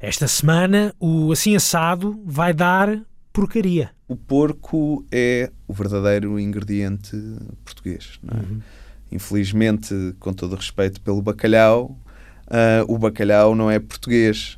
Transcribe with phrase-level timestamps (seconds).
[0.00, 3.00] Esta semana, o assim assado vai dar
[3.32, 3.90] porcaria.
[4.06, 7.16] O porco é o verdadeiro ingrediente
[7.64, 8.20] português.
[8.30, 8.36] É?
[8.36, 8.60] Uhum.
[9.10, 11.98] Infelizmente, com todo o respeito pelo bacalhau,
[12.46, 14.56] uh, o bacalhau não é português.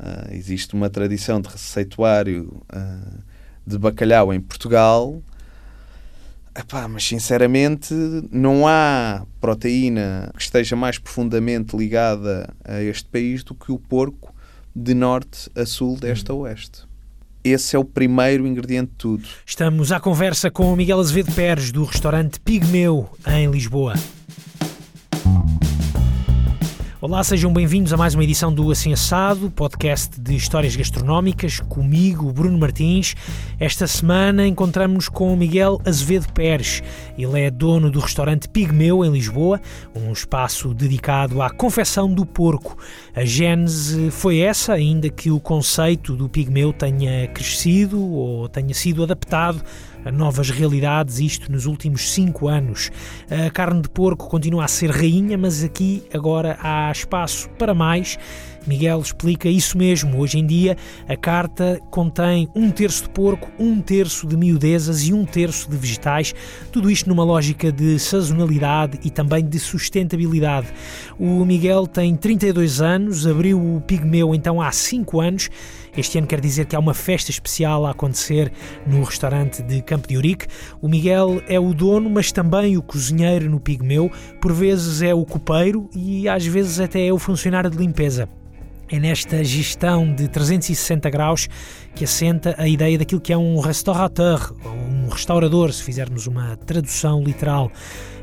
[0.00, 3.22] Uh, existe uma tradição de receituário uh,
[3.64, 5.22] de bacalhau em Portugal,
[6.52, 7.94] Epá, mas sinceramente
[8.30, 14.34] não há proteína que esteja mais profundamente ligada a este país do que o porco
[14.74, 16.82] de norte a sul, deste a oeste.
[17.42, 19.26] Esse é o primeiro ingrediente de tudo.
[19.46, 23.94] Estamos à conversa com Miguel Azevedo Pérez, do restaurante Pigmeu, em Lisboa.
[27.02, 32.30] Olá, sejam bem-vindos a mais uma edição do Assim Assado, podcast de histórias gastronómicas, comigo,
[32.30, 33.14] Bruno Martins.
[33.58, 36.82] Esta semana encontramos-nos com Miguel Azevedo Pérez.
[37.16, 39.62] Ele é dono do restaurante Pigmeu, em Lisboa,
[39.96, 42.76] um espaço dedicado à confecção do porco.
[43.14, 49.02] A gênese foi essa, ainda que o conceito do Pigmeu tenha crescido ou tenha sido
[49.02, 49.64] adaptado
[50.04, 52.90] a novas realidades, isto nos últimos cinco anos.
[53.30, 58.18] A carne de porco continua a ser rainha, mas aqui agora há espaço para mais.
[58.66, 60.18] Miguel explica isso mesmo.
[60.18, 60.76] Hoje em dia,
[61.08, 65.76] a carta contém um terço de porco, um terço de miudezas e um terço de
[65.76, 66.34] vegetais.
[66.70, 70.68] Tudo isto numa lógica de sazonalidade e também de sustentabilidade.
[71.18, 75.50] O Miguel tem 32 anos, abriu o Pigmeu então há 5 anos
[75.96, 78.52] este ano quer dizer que há uma festa especial a acontecer
[78.86, 80.46] no restaurante de Campo de Urique.
[80.80, 84.10] O Miguel é o dono, mas também o cozinheiro no Pigmeu.
[84.40, 88.28] Por vezes é o copeiro e às vezes até é o funcionário de limpeza.
[88.92, 91.48] É nesta gestão de 360 graus
[91.94, 96.56] que assenta a ideia daquilo que é um restaurateur, ou um restaurador, se fizermos uma
[96.56, 97.70] tradução literal.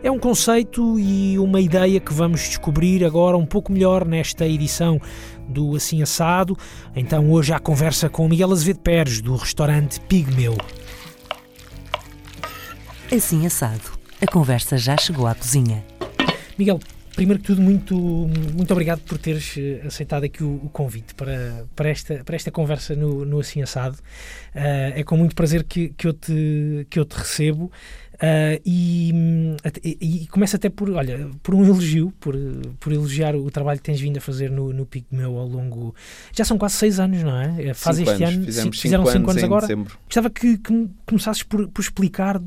[0.04, 5.00] É um conceito e uma ideia que vamos descobrir agora um pouco melhor nesta edição
[5.48, 6.58] do Assim Assado.
[6.96, 10.58] Então hoje há conversa com Miguel Azevedo Pérez, do restaurante Pigmeu.
[13.12, 13.98] Assim Assado.
[14.22, 15.86] A conversa já chegou à cozinha.
[16.58, 16.80] Miguel,
[17.16, 21.66] primeiro que tudo, muito, muito obrigado por teres eh, aceitado aqui o, o convite para,
[21.76, 23.96] para, esta, para esta conversa no, no Assim Assado.
[24.56, 27.72] Uh, é com muito prazer que, que, eu, te, que eu te recebo.
[28.18, 29.14] Uh, e,
[29.84, 32.36] e, e começa até por, olha, por um elogio, por,
[32.80, 35.94] por elogiar o trabalho que tens vindo a fazer no, no Pigmeu ao longo.
[36.34, 37.76] Já são quase seis anos, não é?
[37.76, 38.46] Faz este anos, ano.
[38.46, 39.68] Fizemos fizeram cinco, cinco anos, anos agora.
[39.68, 40.00] Dezembro.
[40.06, 42.42] Gostava que, que começasses por, por explicar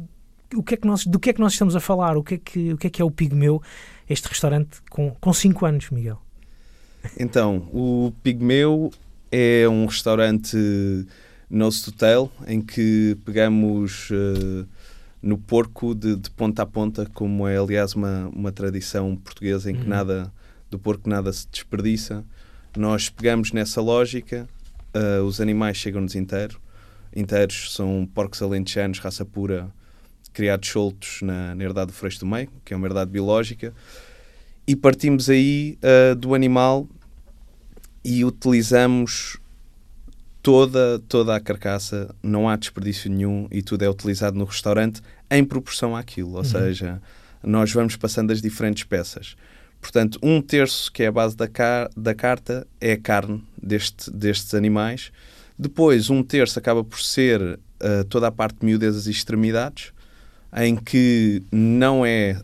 [0.56, 2.34] o que é que nós, do que é que nós estamos a falar, o que
[2.34, 3.62] é que, o que, é, que é o Pigmeu,
[4.08, 6.20] este restaurante com, com cinco anos, Miguel.
[7.16, 8.90] Então, o Pigmeu
[9.30, 10.56] é um restaurante
[11.48, 14.10] nose to tail em que pegamos.
[14.10, 14.66] Uh,
[15.22, 19.74] no porco de, de, ponta a ponta, como é aliás uma, uma tradição portuguesa em
[19.74, 19.88] que uhum.
[19.88, 20.32] nada
[20.70, 22.24] do porco nada se desperdiça.
[22.76, 24.48] Nós pegamos nessa lógica,
[24.94, 26.60] uh, os animais chegam-nos inteiro,
[27.14, 29.70] inteiros, são porcos alentejanos, raça pura,
[30.32, 33.74] criados soltos na, na herdade do Freixo do Meio, que é uma herdade biológica,
[34.66, 36.88] e partimos aí uh, do animal
[38.04, 39.38] e utilizamos
[40.42, 45.44] toda, toda a carcaça, não há desperdício nenhum e tudo é utilizado no restaurante em
[45.44, 46.44] proporção àquilo, ou uhum.
[46.44, 47.00] seja,
[47.42, 49.36] nós vamos passando as diferentes peças.
[49.80, 54.10] Portanto, um terço, que é a base da, car da carta, é a carne deste,
[54.10, 55.10] destes animais.
[55.58, 59.92] Depois, um terço acaba por ser uh, toda a parte de miudezas e extremidades,
[60.54, 62.38] em que não é.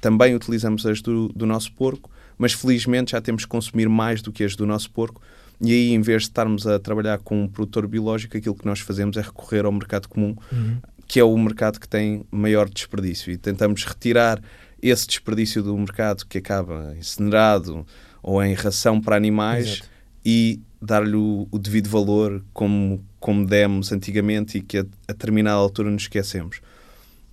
[0.00, 4.30] Também utilizamos as do, do nosso porco, mas felizmente já temos que consumir mais do
[4.30, 5.22] que as do nosso porco,
[5.64, 8.80] e aí, em vez de estarmos a trabalhar com um produtor biológico, aquilo que nós
[8.80, 10.78] fazemos é recorrer ao mercado comum, uhum.
[11.06, 13.32] que é o mercado que tem maior desperdício.
[13.32, 14.42] E tentamos retirar
[14.82, 17.86] esse desperdício do mercado que acaba incinerado
[18.22, 19.88] ou em ração para animais Exato.
[20.24, 25.56] e dar-lhe o, o, devido valor como, como demos antigamente e que a, a determinada
[25.56, 26.60] altura nos esquecemos.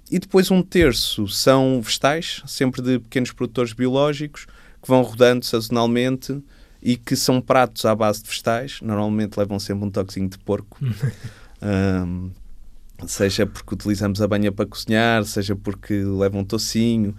[0.10, 4.46] E depois um terço são vegetais, sempre de pequenos produtores biológicos,
[4.82, 6.42] que vão rodando sazonalmente
[6.82, 10.80] e que são pratos à base de vegetais, normalmente levam sempre um toquezinho de porco.
[11.62, 12.32] um,
[13.08, 17.16] seja porque utilizamos a banha para cozinhar, seja porque levam um tocinho,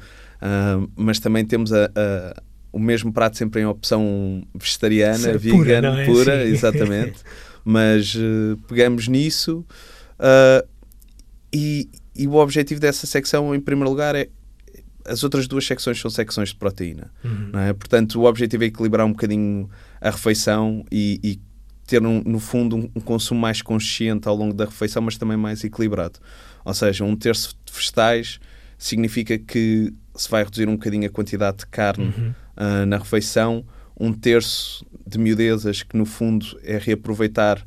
[0.97, 2.43] mas também temos a, a,
[2.73, 6.07] o mesmo prato sempre em opção vegetariana, Ser vegan, pura, é?
[6.07, 7.21] pura exatamente.
[7.65, 9.65] mas uh, pegamos nisso
[10.19, 10.67] uh,
[11.53, 14.29] e, e o objetivo dessa secção, em primeiro lugar, é
[15.07, 17.11] as outras duas secções são secções de proteína.
[17.25, 17.59] Uhum.
[17.59, 17.73] É?
[17.73, 19.69] Portanto, o objetivo é equilibrar um bocadinho
[20.01, 21.41] a refeição e, e
[21.87, 25.37] ter, um, no fundo, um, um, consumo mais consciente ao longo da refeição, mas também
[25.37, 26.19] mais equilibrado.
[26.65, 28.41] Ou seja, um terço de vegetais
[28.79, 32.35] significa que se vai reduzir um bocadinho a quantidade de carne uhum.
[32.57, 33.65] uh, na refeição,
[33.99, 37.67] um terço de miudezas que no fundo é reaproveitar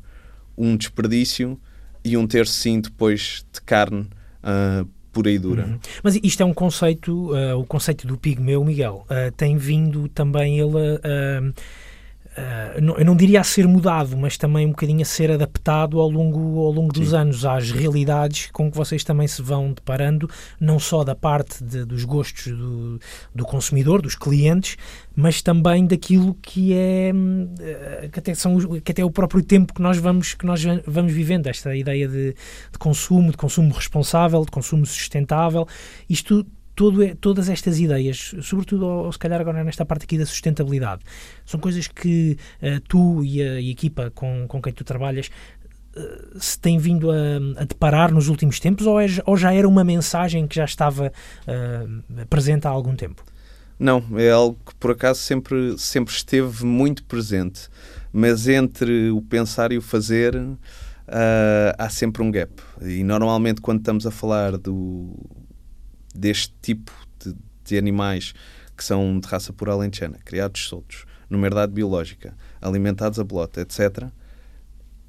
[0.56, 1.60] um desperdício
[2.04, 4.08] e um terço sim depois de carne
[4.42, 5.64] uh, pura e dura.
[5.64, 5.78] Uhum.
[6.02, 10.60] Mas isto é um conceito, uh, o conceito do pigmeu, Miguel, uh, tem vindo também
[10.60, 11.54] ele a Uh,
[12.98, 16.60] eu não diria a ser mudado, mas também um bocadinho a ser adaptado ao longo,
[16.64, 17.44] ao longo dos anos.
[17.44, 20.28] Às realidades com que vocês também se vão deparando,
[20.60, 23.00] não só da parte de, dos gostos do,
[23.34, 24.76] do, consumidor, dos clientes,
[25.14, 29.72] mas também daquilo que é uh, que até, são, que até é o próprio tempo
[29.72, 32.34] que nós vamos, que nós vamos vivendo, esta ideia de,
[32.72, 35.66] de consumo, de consumo responsável, de consumo sustentável.
[36.08, 41.02] Isto todo, todas estas ideias, sobretudo ou, se calhar agora nesta parte aqui da sustentabilidade,
[41.44, 45.30] são coisas que uh, tu e a, e a, equipa com, com quem tu trabalhas
[45.96, 47.14] uh, se têm vindo a,
[47.62, 51.10] a, deparar nos últimos tempos ou, é, ou já era uma mensagem que já estava
[51.48, 53.24] uh, presente há algum tempo?
[53.78, 57.68] Não, é algo que por acaso sempre, sempre esteve muito presente,
[58.12, 60.34] mas entre o pensar e o fazer
[61.78, 62.50] há sempre um gap.
[62.80, 65.14] E normalmente quando estamos a falar do,
[66.18, 67.34] deste tipo de,
[67.64, 68.34] de animais
[68.76, 74.10] que são de raça pura alentejana, criados soltos, numa herdade biológica, alimentados a bolota, etc.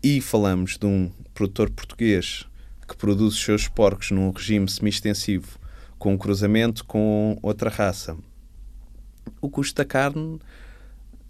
[0.01, 2.45] E falamos de um produtor português
[2.87, 5.59] que produz os seus porcos num regime semi-extensivo,
[5.99, 8.17] com um cruzamento com outra raça.
[9.41, 10.39] O custo da carne,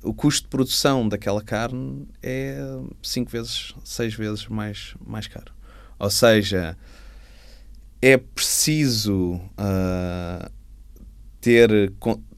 [0.04, 2.60] o custo de produção daquela carne é
[3.02, 5.52] 5 vezes, 6 vezes mais, mais caro.
[5.98, 6.78] Ou seja,
[8.02, 10.50] é preciso uh,
[11.42, 11.92] ter,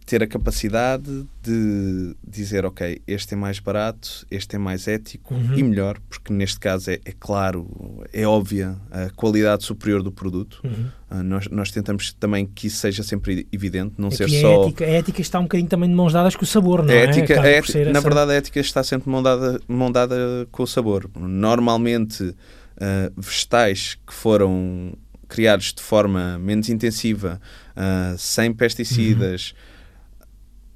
[0.05, 5.57] ter a capacidade de dizer, ok, este é mais barato, este é mais ético uhum.
[5.57, 7.67] e melhor, porque neste caso é, é, claro,
[8.13, 10.61] é óbvia a qualidade superior do produto.
[10.63, 11.19] Uhum.
[11.19, 14.63] Uh, nós, nós tentamos também que isso seja sempre evidente, não ser a só...
[14.63, 16.95] Ética, a ética está um bocadinho também de mãos dadas com o sabor, não a
[16.95, 17.01] é?
[17.01, 18.01] A ética, na essa...
[18.01, 21.09] verdade, a ética está sempre de mão dada, mão dada com o sabor.
[21.17, 22.35] Normalmente, uh,
[23.17, 24.93] vegetais que foram
[25.29, 27.39] criados de forma menos intensiva,
[27.77, 30.25] uh, sem pesticidas, uhum.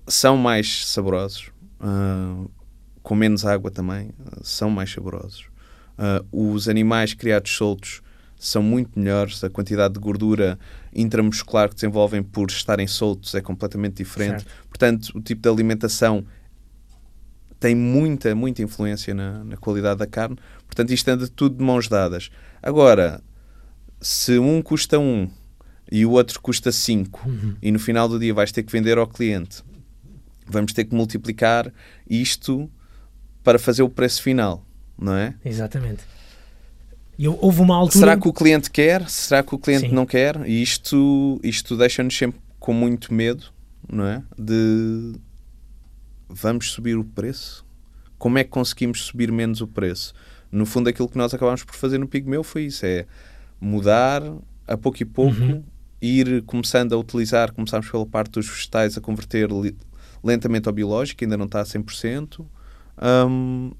[0.08, 1.52] são mais saborosos,
[1.82, 2.50] uh,
[3.02, 4.12] com menos água também,
[4.42, 5.48] são mais saborosos.
[6.32, 8.02] os animais criados soltos
[8.38, 10.58] são muito melhores, a quantidade de gordura
[10.94, 14.44] intramuscular que desenvolvem por estarem soltos é completamente diferente.
[14.44, 14.68] Certo.
[14.70, 16.26] Portanto, o tipo de alimentação
[17.60, 20.38] tem muita, muita influência na, na qualidade da carne.
[20.66, 22.30] Portanto, isto anda tudo de mãos dadas.
[22.62, 23.22] Agora,
[24.04, 25.30] se um custa um
[25.90, 27.56] e o outro custa 5 uhum.
[27.62, 29.64] e no final do dia vais ter que vender ao cliente,
[30.46, 31.72] vamos ter que multiplicar
[32.10, 32.70] isto
[33.42, 34.66] para fazer o preço final,
[35.00, 35.34] não é?
[35.44, 36.04] Exatamente.
[37.18, 38.00] E houve uma altura...
[38.00, 39.08] Será que o cliente quer?
[39.10, 39.96] Será que o cliente Sim.
[39.96, 40.48] não quer?
[40.48, 43.46] E isto, isto deixa-nos sempre com muito medo,
[43.90, 44.22] não é?
[44.38, 45.14] De
[46.28, 47.66] vamos subir o preço?
[48.18, 50.14] Como é que conseguimos subir menos o preço?
[50.52, 53.06] No fundo, aquilo que nós acabámos por fazer no Pigmeu foi isso: é
[53.64, 54.22] mudar
[54.68, 55.64] a pouco e pouco, uhum.
[56.02, 59.50] ir começando a utilizar, começámos pela parte dos vegetais a converter
[60.24, 62.46] lentamente ao biológico, ainda não está a 100%.
[63.28, 63.72] Um,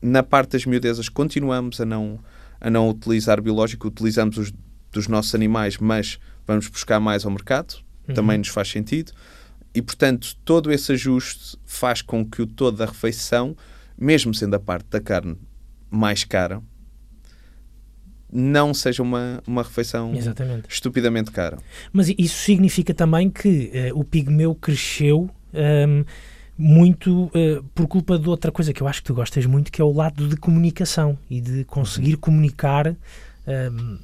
[0.00, 2.18] na parte das miudezas continuamos a não,
[2.60, 4.52] a não utilizar biológico, utilizamos os
[4.92, 7.76] dos nossos animais, mas vamos buscar mais ao mercado,
[8.06, 8.14] uhum.
[8.14, 9.12] também nos faz sentido.
[9.74, 13.56] E, portanto, todo esse ajuste faz com que o todo da refeição,
[13.98, 15.36] mesmo sendo a parte da carne
[15.90, 16.62] mais cara,
[18.32, 20.64] não seja uma, uma refeição Exatamente.
[20.68, 21.58] estupidamente cara.
[21.92, 26.04] Mas isso significa também que uh, o pigmeu cresceu um, ehm,
[26.56, 29.82] muito uh, por culpa de outra coisa que eu acho que tu gostas muito, que
[29.82, 32.88] é o lado de comunicação e de conseguir comunicar.
[32.88, 32.94] Um,
[33.46, 33.98] ehm,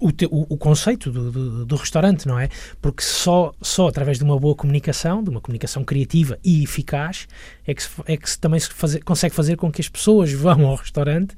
[0.00, 2.48] o, te, o, o, conceito do, do, do, restaurante, não é?
[2.80, 7.26] Porque só, só através de uma boa comunicação, de uma comunicação criativa e eficaz,
[7.66, 10.30] é que, se, é que se também se fazer, consegue fazer com que as pessoas
[10.34, 11.34] vão ao restaurante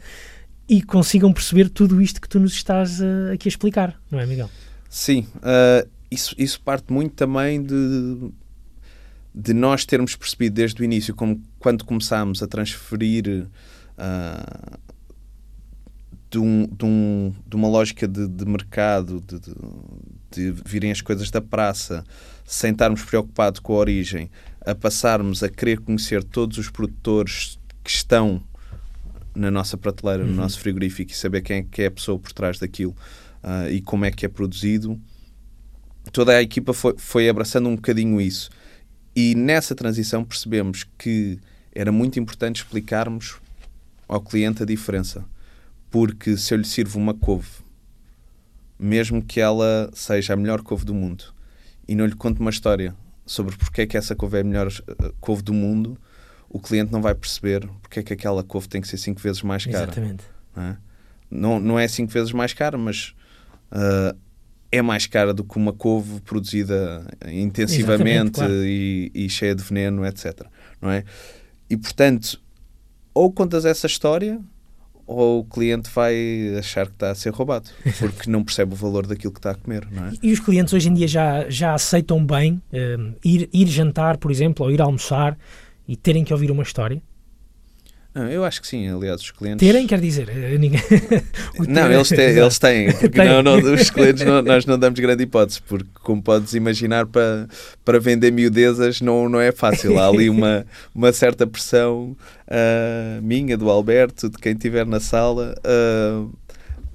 [0.71, 4.25] e consigam perceber tudo isto que tu nos estás uh, aqui a explicar, não é,
[4.25, 4.49] Miguel?
[4.89, 8.31] Sim, uh, isso, isso parte muito também de,
[9.35, 13.49] de nós termos percebido desde o início, como quando começámos a transferir
[13.99, 14.79] uh,
[16.31, 19.21] de, um, de, um, de, uma lógica de, de mercado,
[20.31, 22.05] de, virem as coisas da praça,
[22.45, 27.91] sem estarmos preocupados com a origem, a passarmos a querer conhecer todos os produtores que
[27.91, 28.41] estão
[29.35, 30.31] na nossa prateleira, uhum.
[30.31, 32.95] no nosso frigorífico e saber quem é, que é a pessoa por trás daquilo
[33.43, 35.01] uh, e como é que é produzido,
[36.13, 38.51] toda a equipa foi, foi abraçando um bocadinho isso.
[39.15, 41.39] E nessa transição percebemos que
[41.75, 43.37] era muito importante explicarmos
[44.09, 45.25] ao cliente a diferença.
[45.91, 47.49] Porque se eu lhe sirvo uma couve,
[48.79, 51.25] mesmo que ela seja a melhor couve do mundo,
[51.87, 52.95] e não lhe conto uma história
[53.27, 55.99] sobre porque é que essa couve é a melhor ah, couve do mundo,
[56.50, 59.40] o cliente não vai perceber porque é que aquela couve tem que ser cinco vezes
[59.42, 59.85] mais cara.
[59.85, 60.25] Exatamente.
[60.54, 60.76] Não é,
[61.30, 63.14] não, não é cinco vezes mais cara, mas
[63.71, 64.16] uh,
[64.73, 68.52] é mais cara do que uma couve produzida intensivamente claro.
[68.52, 70.42] e, e cheia de veneno, etc.
[70.83, 71.04] Não é?
[71.69, 72.40] E portanto,
[73.14, 74.40] ou contas essa história
[75.07, 79.07] ou o cliente vai achar que está a ser roubado, porque não percebe o valor
[79.07, 80.12] daquilo que está a comer, não é?
[80.23, 84.30] E os clientes hoje em dia já, já aceitam bem um, ir, ir jantar, por
[84.30, 85.37] exemplo, ou ir almoçar
[85.91, 87.03] e terem que ouvir uma história?
[88.15, 89.65] Não, eu acho que sim, aliás, os clientes.
[89.65, 90.81] Terem, quer dizer, eh, ninguém.
[91.69, 95.23] Não, eles têm, eles têm porque não, não, os clientes não- nós não damos grande
[95.23, 97.49] hipótese, porque como podes imaginar, para,
[97.85, 99.97] para vender miudezas não, não é fácil.
[99.99, 102.17] Há ali uma, uma certa pressão
[102.49, 106.27] ah, minha, do Alberto, de quem estiver na sala, ah,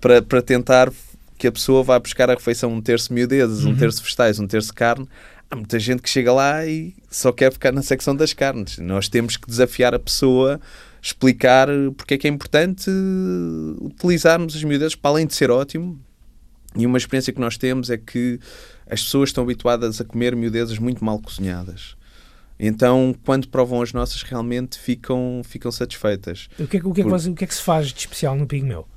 [0.02, 0.92] para, para tentar
[1.38, 3.76] que a pessoa vá buscar a refeição um terço miudezas, um Uhum.
[3.76, 5.08] terço vegetais, um terço carne.
[5.56, 8.78] Há muita gente que chega lá e só quer ficar na secção das carnes.
[8.78, 10.60] Nós temos que desafiar a pessoa,
[11.02, 12.90] explicar porque é que é importante
[13.80, 16.00] utilizarmos as miudezas para além de ser ótimo.
[16.76, 18.40] E uma experiência que nós temos é que
[18.90, 21.96] as pessoas estão habituadas a comer miudezas muito mal cozinhadas.
[22.60, 26.48] Então, quando provam as nossas, realmente ficam, ficam satisfeitas.
[26.60, 28.00] O que, é, o, que é que Por- o que é que se faz de
[28.00, 28.88] especial no Pigmeu?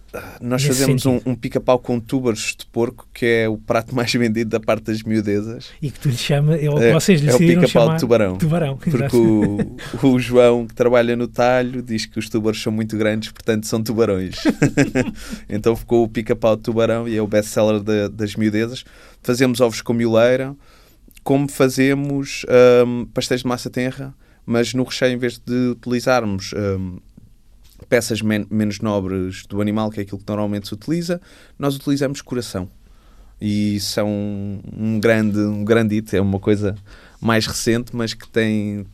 [0.41, 1.31] Nós Nesse fazemos um, sentido.
[1.31, 5.03] um pica-pau com túbaros de porco, que é o prato mais vendido da parte das
[5.03, 5.67] miudezas.
[5.83, 8.37] E que tu lhe chama, é, o- É- vocês lhe é o pica-pau de tubarão.
[8.39, 12.97] Tubarão, Porque o, o João, que trabalha no talho, diz que os túbaros são muito
[12.97, 14.37] grandes, portanto são tubarões.
[15.49, 18.85] então ficou o pica-pau de tubarão e é o best-seller da- das miudezas.
[19.23, 20.55] Fazemos ovos com mioleira,
[21.23, 22.47] como fazemos
[22.87, 24.15] hum, pastéis de massa tenra,
[24.47, 26.99] mas no recheio, em vez de utilizarmos hum,
[27.89, 31.21] peças men- menos nobres do animal, que é aquilo que normalmente se utiliza,
[31.59, 32.69] nós utilizamos coração.
[33.41, 36.75] E isso é um, um grande, um grande hit, é uma coisa
[37.21, 38.85] mais recente, mas que tem,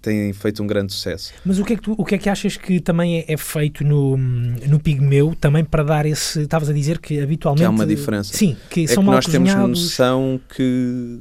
[0.00, 1.32] tem feito um grande sucesso.
[1.44, 3.36] Mas o que, é que tu, o que é que achas que também é, é
[3.36, 6.42] feito no, no Pigmeu, também para dar esse.
[6.42, 7.62] Estavas a dizer que habitualmente.
[7.62, 8.32] Que há uma diferença.
[8.36, 9.82] Sim, que é são que mal nós temos cozinhados.
[9.82, 11.18] noção que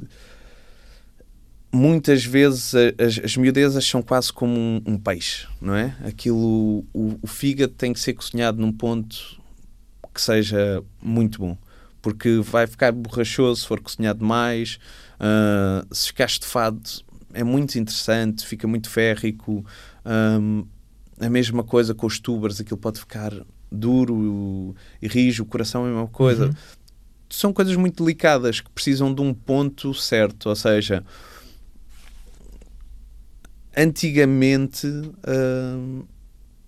[1.72, 5.96] muitas vezes as, as miudezas são quase como um, um peixe, não é?
[6.04, 9.40] Aquilo, o, o fígado tem que ser cozinhado num ponto
[10.14, 11.58] que seja muito bom,
[12.02, 14.80] porque vai ficar borrachoso se for cozinhado demais,
[15.20, 16.82] ah, se ficar estufado
[17.34, 19.64] é muito interessante, fica muito férrico,
[20.08, 20.64] Ahm,
[21.20, 23.34] a mesma coisa com os tubers, aquilo pode ficar
[23.70, 26.54] duro e rijo, o coração é a mesma coisa Uhum.
[27.30, 30.48] são coisas muito delicadas que precisam de um ponto certo.
[30.48, 31.04] Ou seja,
[33.78, 36.04] antigamente hum,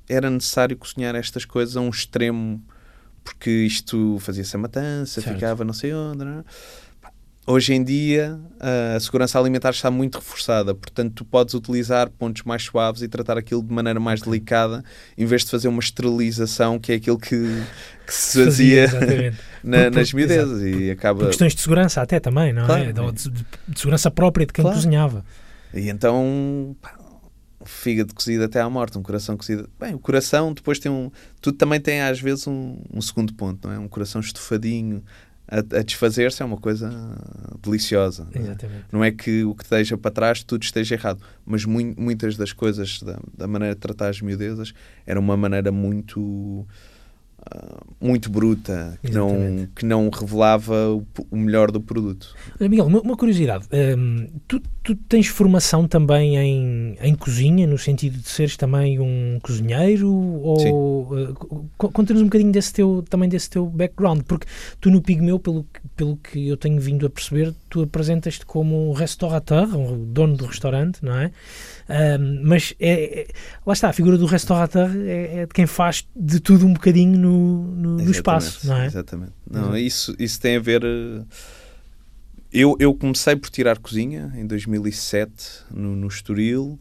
[0.08, 2.64] era necessário cozinhar estas coisas a um extremo
[3.24, 5.36] porque isto fazia-se a matança, Certo.
[5.36, 6.24] ficava não sei onde.
[6.24, 6.44] não é?
[7.48, 12.64] Hoje em dia a segurança alimentar está muito reforçada, portanto tu podes utilizar pontos mais
[12.64, 14.84] suaves e tratar aquilo de maneira mais delicada,
[15.18, 17.64] em vez de fazer uma esterilização, que é aquilo que,
[18.06, 19.38] que se fazia exatamente.
[19.64, 22.66] na- Por- por- nas miudezas e Por acaba questões de segurança, até também, não é?
[22.94, 23.12] Claro.
[23.14, 24.78] De, de- de segurança própria de quem Claro.
[24.78, 25.26] cozinhava.
[25.74, 26.99] e então pá,
[27.70, 31.58] fígado cozido até à morte um coração cozido bem o coração depois tem um tudo
[31.58, 35.04] também tem às vezes um, um segundo ponto não é um coração estufadinho
[35.48, 36.90] a, a desfazer-se é uma coisa
[37.62, 38.46] deliciosa não é?
[38.46, 38.86] Exatamente.
[38.92, 42.52] não é que o que esteja para trás tudo esteja errado mas mui- muitas das
[42.54, 44.74] coisas da, da maneira de tratar as miudezas
[45.06, 46.66] era uma maneira muito
[47.52, 52.86] ah, muito bruta que não, que não revelava o, o melhor do produto Olha, Miguel,
[52.86, 53.68] uma, uma curiosidade.
[53.98, 54.62] hum, tu,
[54.96, 60.12] tu tens formação também em, em cozinha, no sentido de seres também um cozinheiro?
[60.12, 64.48] Ou uh, co- conta-nos um bocadinho desse teu, também desse teu background, porque
[64.82, 68.90] tu no Pigmeu, pelo, que- pelo que eu tenho vindo a perceber, tu apresentas-te como
[68.90, 71.32] um restaurateur, um dono do restaurante, não é?
[72.44, 73.28] Mas é, é-
[73.66, 77.18] lá está, a figura do restaurateur é, é de quem faz de tudo um bocadinho
[77.18, 78.86] no, no, no espaço, não é?
[78.86, 79.32] Exatamente.
[79.50, 79.78] Não, Exato.
[79.78, 80.84] isso, isso tem a ver.
[80.84, 81.22] eh,
[82.52, 86.80] Eu, eu comecei por tirar cozinha em 2007 no, no Estoril.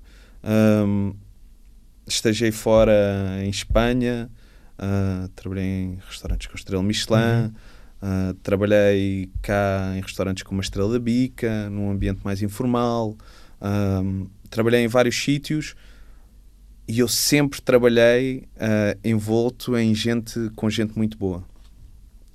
[2.06, 4.30] Estagiei fora em Espanha.
[4.78, 7.18] ah, trabalhei em restaurantes com estrela Michelin.
[7.18, 7.52] Uhum.
[8.00, 13.14] ah, trabalhei cá em restaurantes com uma estrela da bica, num ambiente mais informal.
[13.60, 15.75] ahm, trabalhei em vários sítios
[16.87, 21.44] e eu sempre trabalhei ah, envolto em gente com gente muito boa.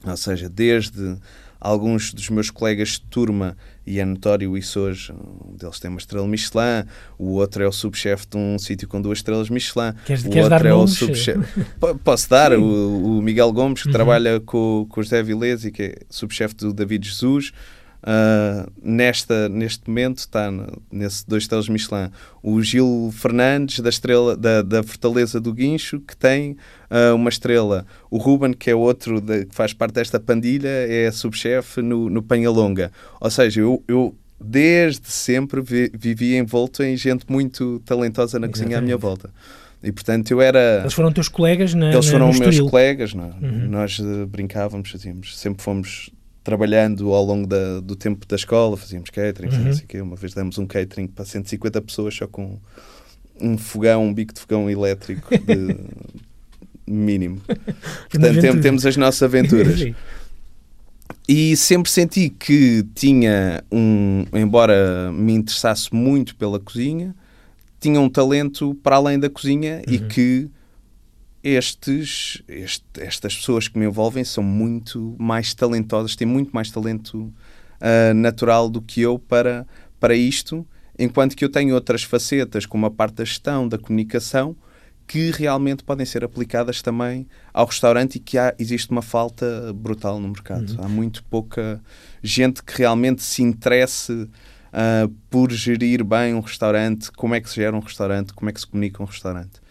[0.05, 1.17] Ou seja, desde
[1.63, 3.55] alguns dos meus colegas de turma,
[3.87, 6.85] e é notório isso hoje, um deles tem uma estrela Michelin,
[7.17, 10.43] o outro é o subchefe de um sítio com duas estrelas Michelin, Queres- o queres
[10.43, 11.61] outro dar é o subchefe.
[11.79, 12.51] Po- Posso dar?
[12.53, 13.93] O, o Miguel Gomes, que Uhum.
[13.93, 17.51] trabalha com, com o José Vilés e que é subchefe do David Jesus.
[18.03, 20.51] Uh, nesta, neste momento está
[20.91, 26.13] nesse dois estrelas Michelin o Gil Fernandes da estrela da, da Fortaleza do Guincho que
[26.13, 26.57] tem
[26.91, 31.09] uh, uma estrela o Ruben que é outro de, que faz parte desta pandilha é
[31.11, 32.91] subchefe no, no Penhalonga
[33.21, 38.51] ou seja eu, eu desde sempre vi, vivi envolto em gente muito talentosa na Exatamente.
[38.51, 39.29] cozinha à minha volta
[39.83, 40.79] e portanto eu era.
[40.81, 43.25] Eles foram teus colegas na Eles foram meus colegas, não?
[43.41, 43.45] É?
[43.45, 43.67] Uhum.
[43.67, 46.09] nós uh, brincávamos, fazíamos, sempre fomos
[46.43, 49.63] trabalhando ao longo da, do tempo da escola, fazíamos catering, uhum.
[49.65, 50.01] não sei quê.
[50.01, 52.59] uma vez demos um catering para 150 pessoas só com
[53.39, 55.77] um fogão, um bico de fogão elétrico de
[56.85, 57.41] mínimo.
[58.09, 59.79] Portanto, tem, temos as nossas aventuras.
[61.27, 67.15] e sempre senti que tinha um, embora me interessasse muito pela cozinha,
[67.79, 69.93] tinha um talento para além da cozinha uhum.
[69.93, 70.49] e que
[71.43, 77.17] estes, este, estas pessoas que me envolvem são muito mais talentosas, têm muito mais talento
[77.17, 79.67] uh, natural do que eu para,
[79.99, 80.65] para isto,
[80.97, 84.55] enquanto que eu tenho outras facetas, como a parte da gestão, da comunicação,
[85.05, 90.19] que realmente podem ser aplicadas também ao restaurante e que há, existe uma falta brutal
[90.19, 90.77] no mercado.
[90.77, 90.85] Uhum.
[90.85, 91.81] Há muito pouca
[92.21, 97.55] gente que realmente se interesse uh, por gerir bem um restaurante, como é que se
[97.55, 99.62] gera um restaurante, como é que se comunica um restaurante.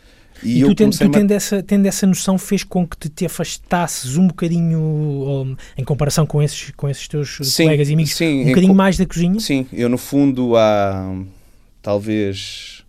[0.43, 3.27] E, e tu, tendo, tu tendo, essa, tendo essa noção fez com que te, te
[3.27, 8.15] afastasses um bocadinho, ou, em comparação com esses, com esses teus sim, colegas e amigos,
[8.15, 9.39] sim, um bocadinho mais da cozinha?
[9.41, 11.15] Sim, eu no fundo há
[11.81, 12.85] talvez,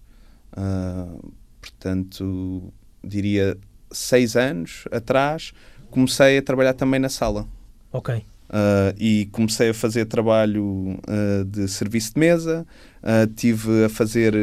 [0.57, 1.31] uh,
[1.62, 3.57] portanto, diria
[3.91, 5.53] seis anos atrás,
[5.89, 7.48] comecei a trabalhar também na sala.
[7.91, 8.15] Ok.
[8.15, 12.67] Uh, e comecei a fazer trabalho uh, de serviço de mesa,
[13.01, 14.36] uh, tive a fazer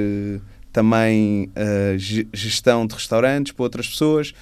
[0.72, 1.98] também uh,
[2.32, 4.32] gestão de restaurantes para outras pessoas.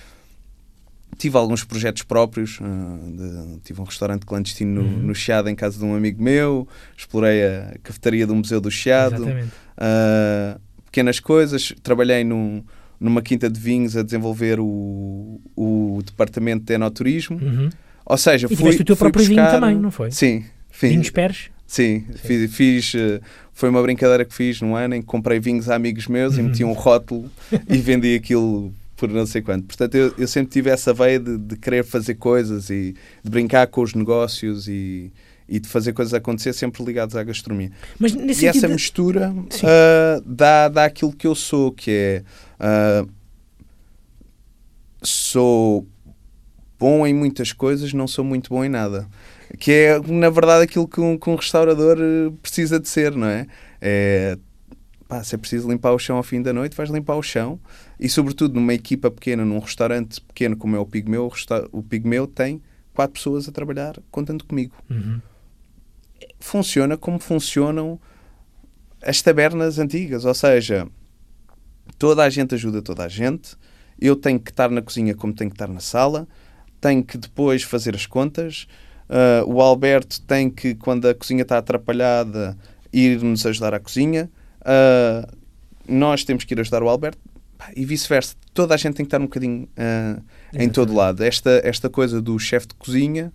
[1.16, 2.60] Tive alguns projetos próprios.
[2.60, 2.64] Uh,
[3.16, 4.98] de, tive um restaurante clandestino no, uhum.
[5.04, 6.68] no Chiado, em casa de um amigo meu.
[6.96, 9.24] Explorei a cafetaria do Museu do Chiado.
[9.24, 11.72] Uh, pequenas coisas.
[11.82, 12.62] Trabalhei num,
[13.00, 17.38] numa quinta de vinhos a desenvolver o, o departamento de enoturismo.
[17.40, 17.70] Uhum.
[18.04, 18.74] Ou seja, e fui.
[18.74, 19.50] o teu próprio buscar...
[19.50, 20.10] vinho também, não foi?
[20.10, 20.44] Sim.
[20.80, 21.50] Vinhos Pérez?
[21.68, 22.16] Sim, Sim.
[22.16, 23.20] Fiz, fiz, eh,
[23.52, 26.42] foi uma brincadeira que fiz num ano em que comprei vinhos a amigos meus e
[26.42, 27.30] meti um rótulo
[27.68, 29.66] e vendi aquilo por não sei quanto.
[29.66, 33.66] Portanto, eu, eu sempre tive essa veia de, de, querer fazer coisas e de brincar
[33.66, 35.12] com os negócios e,
[35.46, 37.70] e de fazer coisas acontecer sempre ligadas à gastronomia.
[37.98, 38.72] Mas e essa de...
[38.72, 42.22] mistura uh, dá, dá aquilo que eu sou, que é
[43.04, 43.08] uh,
[45.02, 45.86] sou
[46.78, 49.06] bom em muitas coisas, não sou muito bom em nada
[49.58, 53.26] que é na verdade aquilo que um, que um restaurador eh, precisa de ser, não
[53.26, 53.46] é?
[53.80, 54.38] É
[55.08, 57.58] pá, se é preciso limpar o chão ao fim da noite, vais limpar o chão
[57.98, 61.32] e, sobretudo, numa equipa pequena, num restaurante pequeno como é o Pigmeu,
[61.72, 64.74] o Pigmeu tem quatro pessoas a trabalhar contando comigo.
[64.90, 65.20] Uhum.
[66.38, 67.98] Funciona como funcionam
[69.02, 70.86] as tabernas antigas, ou seja,
[71.98, 73.56] toda a gente ajuda toda a gente.
[73.98, 76.28] Eu tenho que estar na cozinha como tenho que estar na sala,
[76.80, 78.68] tenho que depois fazer as contas
[79.08, 82.56] Uh, o Alberto tem que, quando a cozinha está atrapalhada,
[82.92, 84.30] ir nos ajudar à cozinha.
[84.60, 85.36] Uh,
[85.88, 87.18] nós temos que ir ajudar o Alberto
[87.74, 88.34] e vice-versa.
[88.52, 91.22] Toda a gente tem que estar um bocadinho uh, em todo lado.
[91.24, 93.32] Esta, esta coisa do chefe de cozinha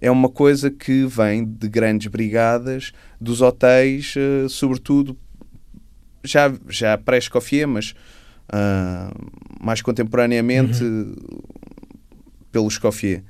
[0.00, 5.16] é uma coisa que vem de grandes brigadas, dos hotéis, uh, sobretudo
[6.22, 7.94] já, já pré-Escoffier, mas
[8.52, 9.12] uh,
[9.60, 11.14] mais contemporaneamente uhum.
[12.52, 13.24] pelo Escoffier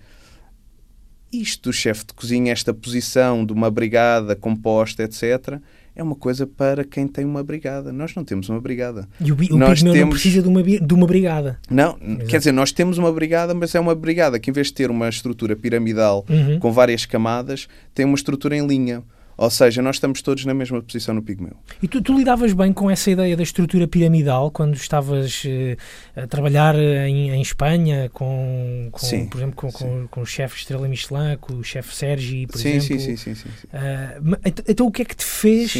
[1.32, 5.60] isto do chefe de cozinha, esta posição de uma brigada composta, etc.,
[5.96, 7.90] é uma coisa para quem tem uma brigada.
[7.90, 9.08] Nós não temos uma brigada.
[9.18, 9.98] E o, o nós temos...
[9.98, 11.58] não precisa de uma, de uma brigada.
[11.70, 12.26] Não, Exato.
[12.26, 14.90] quer dizer, nós temos uma brigada, mas é uma brigada que, em vez de ter
[14.90, 16.58] uma estrutura piramidal uhum.
[16.58, 19.02] com várias camadas, tem uma estrutura em linha.
[19.38, 21.56] Ou seja, nós estamos todos na mesma posição no Pigmeu.
[21.82, 26.26] E tu, tu lidavas bem com essa ideia da estrutura piramidal quando estavas uh, a
[26.26, 30.88] trabalhar em, em Espanha, com, com sim, por exemplo, com, com, com, o chefe Estrela
[30.88, 33.00] Michelin, com o chefe Sergi, por sim, exemplo?
[33.00, 33.34] Sim, sim, sim.
[33.34, 33.66] sim, sim.
[33.66, 35.74] Uh, então, o que é que te fez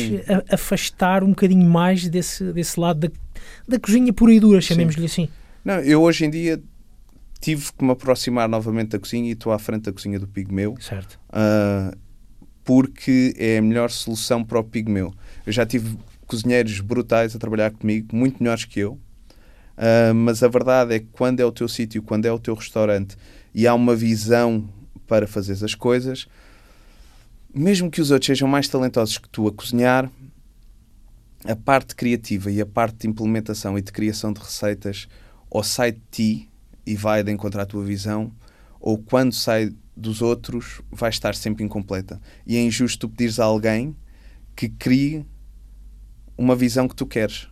[0.50, 3.14] afastar um bocadinho mais desse, desse lado da,
[3.66, 5.28] da cozinha pura e dura, chamemos-lhe assim?
[5.64, 6.62] Não, eu hoje em dia
[7.40, 10.74] tive que me aproximar novamente da cozinha e estou à frente da cozinha do Pigmeu.
[10.80, 11.18] Certo.
[11.30, 11.96] Uh,
[12.66, 15.14] porque é a melhor solução para o pigmeu.
[15.46, 20.48] Eu já tive cozinheiros brutais a trabalhar comigo, muito melhores que eu, uh, mas a
[20.48, 23.16] verdade é que quando é o teu sítio, quando é o teu restaurante
[23.54, 24.68] e há uma visão
[25.06, 26.26] para fazer as coisas,
[27.54, 30.10] mesmo que os outros sejam mais talentosos que tu a cozinhar,
[31.44, 35.06] a parte criativa e a parte de implementação e de criação de receitas
[35.48, 36.50] ou sai de ti
[36.84, 38.32] e vai de encontrar a tua visão,
[38.80, 42.20] ou quando sai dos outros vai estar sempre incompleta.
[42.46, 43.96] E é injusto tu pedires a alguém
[44.54, 45.24] que crie
[46.36, 47.48] uma visão que tu queres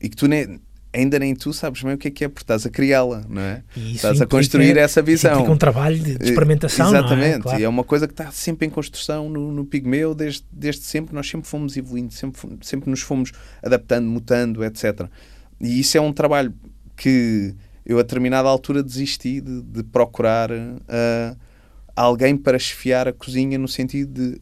[0.00, 0.60] e que tu nem,
[0.92, 3.42] ainda nem tu sabes bem o que é que é, porque estás a criá-la, não
[3.42, 3.62] é?
[3.76, 5.42] Estás a construir essa visão.
[5.42, 7.40] Isso um trabalho de, experimentação, Exatamente, não é?
[7.40, 7.60] Claro.
[7.60, 11.14] e é uma coisa que está sempre em construção no, no Pigmeu, desde, desde sempre,
[11.14, 15.08] nós sempre fomos evoluindo, sempre, sempre nos fomos adaptando, mutando, etc.
[15.60, 16.54] E isso é um trabalho
[16.96, 17.54] que
[17.84, 21.36] eu a determinada altura desisti de, de procurar uh,
[22.00, 24.40] alguém para chefiar a cozinha no sentido de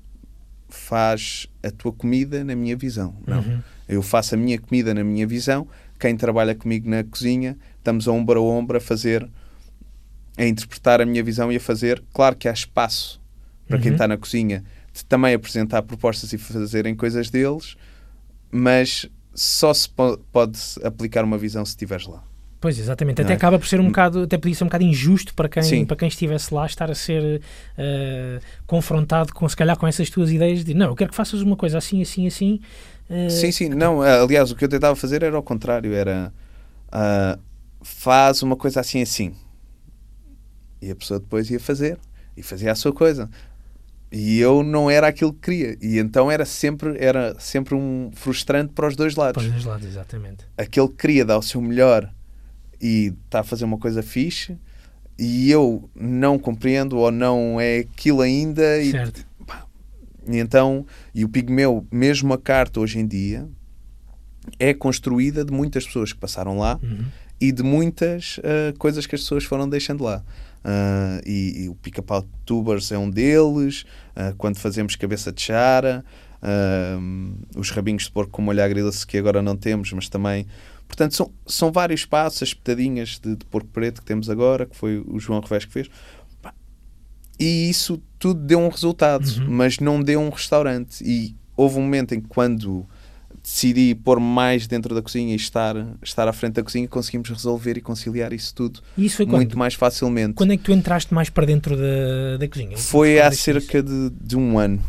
[0.69, 3.14] faz a tua comida na minha visão.
[3.27, 3.38] Não.
[3.38, 3.62] Uhum.
[3.88, 5.66] Eu faço a minha comida na minha visão,
[5.99, 9.29] quem trabalha comigo na cozinha, estamos a ombro a ombro a fazer,
[10.37, 12.03] a interpretar a minha visão e a fazer.
[12.12, 13.21] Claro que há espaço
[13.66, 13.83] para Uhum.
[13.83, 17.77] quem está na cozinha de também apresentar propostas e fazerem coisas deles,
[18.51, 22.23] mas só se po- pode aplicar uma visão se estiveres lá.
[22.67, 23.23] Pois, exatamente.
[23.23, 23.37] Até é?
[23.37, 25.85] acaba por ser um bocado, até podia ser um bocado injusto para quem, Sim.
[25.85, 27.41] para quem estivesse lá estar a ser
[27.79, 31.41] eh, confrontado com, se calhar, com essas tuas ideias de não, eu quero que faças
[31.43, 32.61] uma coisa assim, assim, assim.
[33.09, 36.35] eh, Sim, sim, não, aliás, o que eu tentava fazer era ao contrário, era
[36.91, 37.39] ah,
[37.83, 39.33] faz uma coisa assim assim.
[40.83, 42.01] E a pessoa depois ia fazer
[42.37, 43.31] e fazia a sua coisa.
[44.11, 45.79] E eu não era aquilo que queria.
[45.81, 49.41] E então era sempre, era sempre um frustrante para os dois lados.
[49.45, 50.45] Para os dois lados, exatamente.
[50.59, 52.13] Aquele que queria dar o seu melhor
[52.81, 54.57] e está a fazer uma coisa fixe
[55.19, 59.27] e eu não compreendo ou não é aquilo ainda e Certo.
[60.29, 60.85] e então,
[61.15, 63.49] e o Pigmeu, mesmo a carta hoje em dia,
[64.59, 67.05] é construída de muitas pessoas que passaram lá Uhum.
[67.41, 70.23] e de muitas ah, coisas que as pessoas foram deixando lá.
[70.65, 73.85] Ah, e, e o pica-pau tubers é um deles,
[74.15, 76.05] ah, quando fazemos cabeça de chara,
[77.57, 80.47] os rabinhos de porco com molho agrilha-se que agora não temos, mas também.
[80.87, 84.77] Portanto, são, são vários passos, as petadinhas de, de porco preto que temos agora, que
[84.77, 85.89] foi o João Revés que fez.
[87.39, 89.47] E isso tudo deu um resultado, Uhum.
[89.49, 91.03] mas não deu um restaurante.
[91.05, 92.87] E houve um momento em que, quando
[93.43, 97.77] decidi pôr mais dentro da cozinha e estar, estar à frente da cozinha, conseguimos resolver
[97.77, 99.57] e conciliar isso tudo isso muito quando?
[99.59, 100.35] mais facilmente.
[100.35, 102.77] Quando é que tu entraste mais para dentro da, da cozinha?
[102.77, 104.83] Foi há cerca de, de um ano.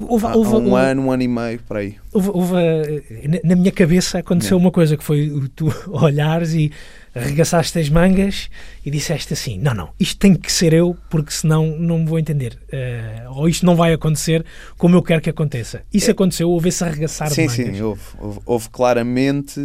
[0.00, 1.96] Houve, houve- há um houve- ano, um ano e meio, para aí.
[2.14, 6.72] eh, na- minha cabeça aconteceu uma coisa que foi tu olhares e
[7.14, 8.50] arregaçaste as mangas
[8.84, 12.18] e disseste assim: não, não, isto tem que ser eu porque senão não me vou
[12.18, 12.58] entender.
[12.72, 14.44] Eh, ou isto não vai acontecer
[14.76, 15.82] como eu quero que aconteça.
[15.92, 17.76] Isso aconteceu, houve esse arregaçar sim, de mangas.
[17.76, 19.60] sim, houve, houve, houve claramente,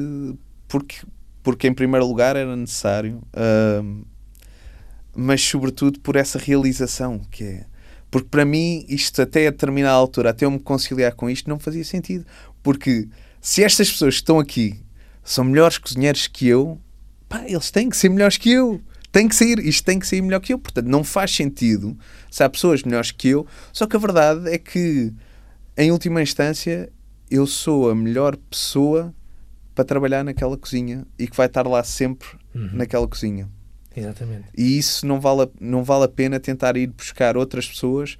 [0.67, 0.97] porque,
[1.41, 4.03] porque em primeiro lugar era necessário, ahm,
[5.15, 7.65] mas sobretudo por essa realização que é.
[8.11, 11.59] Porque para mim, isto até a determinada altura, até eu me conciliar com isto, não
[11.59, 12.25] fazia sentido.
[12.63, 13.07] Porque
[13.39, 14.81] se estas pessoas que estão aqui
[15.23, 16.79] são melhores cozinheiros que eu,
[17.27, 18.81] pá, eles têm que ser melhores que eu.
[19.11, 20.59] Tem que ser, isto tem que ser melhor que eu.
[20.59, 21.97] Portanto, não faz sentido
[22.31, 23.45] se há pessoas melhores que eu.
[23.73, 25.11] Só que a verdade é que,
[25.77, 26.91] em última instância,
[27.29, 29.13] eu sou a melhor pessoa
[29.75, 32.69] para trabalhar naquela cozinha e que vai estar lá sempre Uhum.
[32.73, 33.47] naquela cozinha.
[33.99, 34.45] Exatamente.
[34.57, 38.17] E isso não vale, a- não vale a pena tentar ir buscar outras pessoas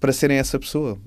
[0.00, 0.98] para serem essa pessoa.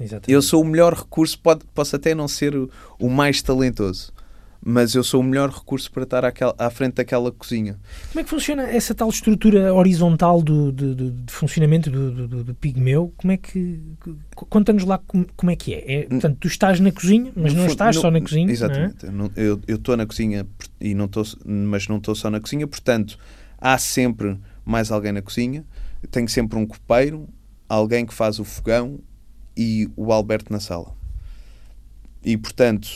[0.00, 0.32] exatamente.
[0.32, 4.12] Eu sou o melhor recurso, pode, posso até não ser o, o mais talentoso,
[4.60, 7.78] mas eu sou o melhor recurso para estar àquela- à frente daquela cozinha.
[8.10, 12.44] Como é que funciona essa tal estrutura horizontal do, do- do- de funcionamento do, do,
[12.44, 13.12] do- pigmeu?
[13.16, 13.80] Como é que.
[14.34, 16.00] Conta-nos lá como, como é que é.
[16.00, 16.02] é.
[16.06, 18.44] Portanto, tu estás na cozinha, mas não estás no- só na cozinha.
[18.46, 18.52] não é?
[18.52, 19.06] Exatamente.
[19.06, 20.46] Eu não- Eu estou na cozinha,
[20.80, 23.18] e não estou, mas não estou só na cozinha, portanto,
[23.58, 25.64] há sempre mais alguém na cozinha.
[26.10, 27.28] Tenho sempre um copeiro,
[27.68, 28.98] alguém que faz o fogão
[29.56, 30.92] e o Alberto na sala.
[32.24, 32.88] E, portanto,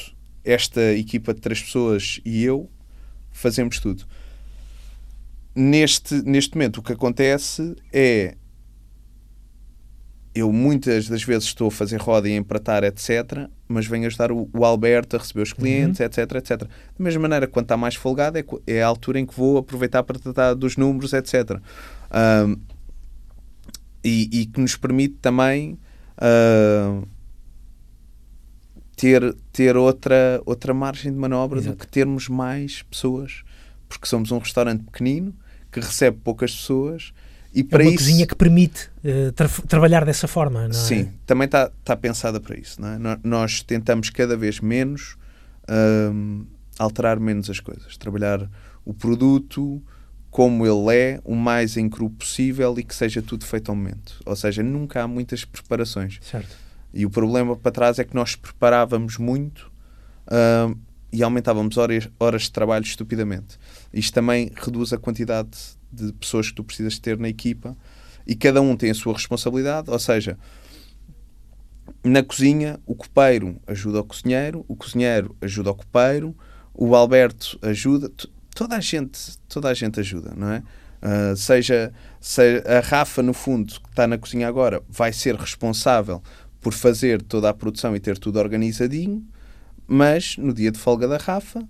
[0.44, 2.70] esta equipa de três pessoas e eu
[3.30, 4.04] fazemos tudo.
[5.54, 8.36] Neste, neste momento, o que acontece é
[10.34, 14.32] eu muitas das vezes estou a fazer roda e a empratar, etc., mas venho ajudar
[14.32, 16.62] o, o Alberto a receber os clientes, etc, etc.
[16.62, 20.02] Da mesma maneira, quando está mais folgado, é, é a altura em que vou aproveitar
[20.02, 21.60] para tratar dos números, etc.
[22.10, 22.56] Ahm,
[24.02, 25.78] e, e que nos permite também
[26.16, 27.02] ah,
[29.02, 31.74] ter, ter outra, outra margem de manobra Exato.
[31.76, 33.42] do que termos mais pessoas,
[33.88, 35.34] porque somos um restaurante pequenino
[35.72, 37.12] que recebe poucas pessoas
[37.52, 40.72] e É para uma isso cozinha que permite eh, tra- trabalhar dessa forma, não é?
[40.72, 42.80] Sim, também está tá pensada para isso.
[42.80, 42.98] Não é?
[42.98, 45.16] No- Nós tentamos cada vez menos
[45.68, 46.46] hum,
[46.78, 48.48] alterar menos as coisas, trabalhar
[48.84, 49.82] o produto
[50.30, 54.20] como ele é, o mais em cru possível e que seja tudo feito ao momento.
[54.24, 56.20] Ou seja, nunca há muitas preparações.
[56.22, 56.61] Certo.
[56.92, 59.70] E o problema para trás é que nós preparávamos muito
[60.30, 60.76] hum,
[61.12, 63.58] e aumentávamos horas, horas de trabalho estupidamente.
[63.92, 65.50] Isto também reduz a quantidade
[65.92, 67.76] de pessoas que tu precisas ter na equipa
[68.26, 70.38] e cada um tem a sua responsabilidade, ou seja,
[72.02, 76.34] na cozinha o copeiro ajuda o cozinheiro, o cozinheiro ajuda o copeiro,
[76.74, 78.10] o Alberto ajuda,
[78.54, 80.62] toda a gente, toda a gente ajuda, não é?
[81.02, 86.22] Uh, seja, seja a Rafa, no fundo, que está na cozinha agora, vai ser responsável
[86.62, 89.22] por fazer toda a produção e ter tudo organizadinho,
[89.86, 91.62] mas no dia de folga da Rafa,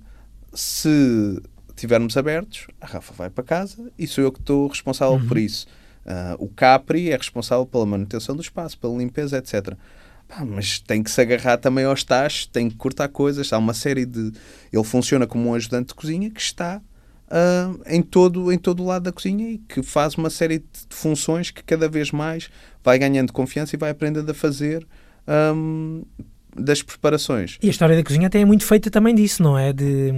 [0.53, 1.43] se
[1.75, 5.27] tivermos abertos, a Rafa vai para casa e sou eu que estou responsável uhum.
[5.27, 5.67] por isso.
[6.05, 9.75] Uh, o Capri é responsável pela manutenção do espaço, pela limpeza, etc.
[10.29, 13.53] Pá, mas tem que se agarrar também aos tachos, tem que cortar coisas.
[13.53, 14.33] Há uma série de.
[14.73, 16.83] Ele funciona como um ajudante de cozinha que está
[17.33, 20.67] uh, em, todo, em todo o lado da cozinha e que faz uma série de
[20.91, 22.51] funções que cada vez mais
[22.85, 24.87] vai ganhando confiança e vai aprendendo a fazer
[25.55, 26.03] um,
[26.55, 27.59] das preparações.
[27.63, 29.73] E a história da cozinha até é muito feita também disso, não é?
[29.73, 30.13] De,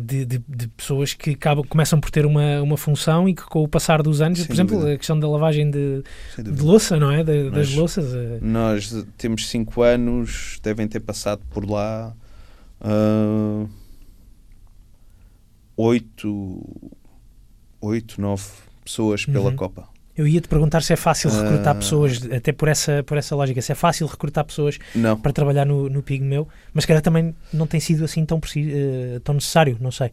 [0.00, 3.62] de, de, de pessoas que acabam, começam por ter uma, uma função e que com
[3.62, 4.74] o passar dos anos, Sem por dúvida.
[4.74, 6.02] exemplo, a questão da lavagem de,
[6.36, 7.24] de louça, não é?
[7.24, 8.14] De, das louças.
[8.14, 8.38] Eh.
[8.42, 12.12] Nós temos 5 anos, devem ter passado por lá.
[12.80, 13.68] Uh,
[15.78, 16.60] oito,
[17.80, 18.44] oito, nove
[18.84, 19.56] pessoas pela uhum.
[19.56, 19.88] Copa.
[20.16, 21.78] Eu ia te perguntar se é fácil recrutar uh...
[21.78, 25.16] pessoas, até por essa, por essa lógica, se é fácil recrutar pessoas não.
[25.16, 29.36] para trabalhar no, no Pigmeu, mas que também não tem sido assim tão, uh, tão
[29.36, 30.10] necessário, não sei.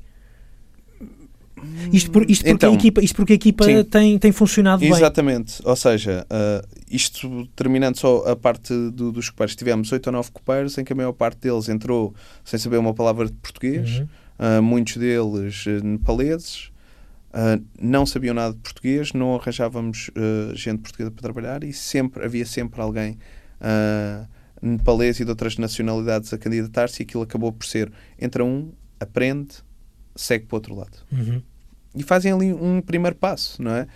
[1.92, 4.94] Isto, por, isto, porque, então, a equipa, isto porque a equipa tem, tem funcionado Exatamente.
[4.94, 5.04] bem.
[5.04, 5.62] Exatamente.
[5.68, 10.30] Ou seja, uh, isto terminando só a parte do, dos copeiros, tivemos oito ou nove
[10.32, 14.00] copeiros em que a maior parte deles entrou sem saber uma palavra de português.
[14.00, 14.08] Uhum
[14.40, 16.72] uh, muitos deles uh, nepaleses,
[17.30, 20.10] uh, não sabiam nada de português, não arranjávamos
[20.54, 23.18] gente portuguesa para trabalhar e sempre havia sempre alguém
[24.62, 29.56] nepalês e de outras nacionalidades a candidatar-se e aquilo acabou por ser entra um, aprende,
[30.16, 30.98] segue para o outro lado.
[31.12, 31.42] Uhum.
[31.96, 33.88] E fazem ali um primeiro passo, não é?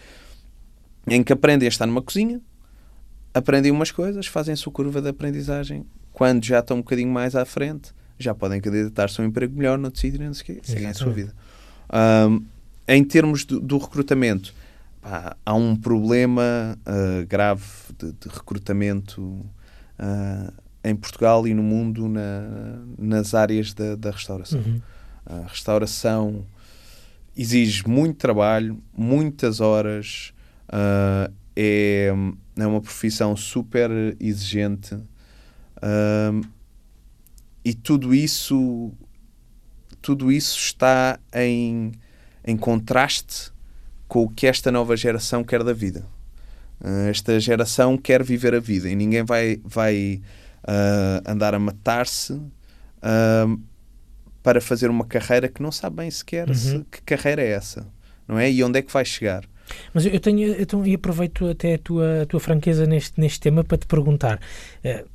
[1.07, 2.39] Em que aprendem a estar numa cozinha,
[3.33, 5.85] aprendem umas coisas, fazem a sua curva de aprendizagem.
[6.13, 9.77] Quando já estão um bocadinho mais à frente, já podem candidatar-se a um emprego melhor
[9.77, 11.33] no sítio, não sei o quê, seguem a sua vida.
[11.91, 12.45] Um,
[12.87, 14.53] em termos do, do recrutamento,
[15.01, 17.63] pá, há um problema uh, grave
[17.97, 20.53] de, de recrutamento uh,
[20.83, 24.59] em Portugal e no mundo na, nas áreas da, da restauração.
[24.59, 24.81] Uhum.
[25.25, 26.45] A restauração
[27.37, 30.33] exige muito trabalho, muitas horas,
[30.67, 32.11] uh, é,
[32.57, 34.95] é uma profissão super exigente.
[34.95, 36.45] Uh,
[37.63, 38.91] e tudo isso
[40.01, 41.91] tudo isso está em,
[42.45, 43.51] em contraste
[44.07, 46.05] com o que esta nova geração quer da vida.
[46.81, 50.21] Uh, esta geração quer viver a vida e ninguém vai, vai
[50.63, 53.59] uh, andar a matar-se uh,
[54.41, 56.55] para fazer uma carreira que não sabe bem sequer uhum.
[56.55, 57.85] se, que carreira é essa,
[58.25, 58.49] não é?
[58.49, 59.43] E onde é que vai chegar.
[59.93, 63.63] Mas eu tenho, então, e aproveito até a tua, a tua franqueza neste, neste tema
[63.63, 64.39] para te perguntar.
[64.83, 65.07] Uh,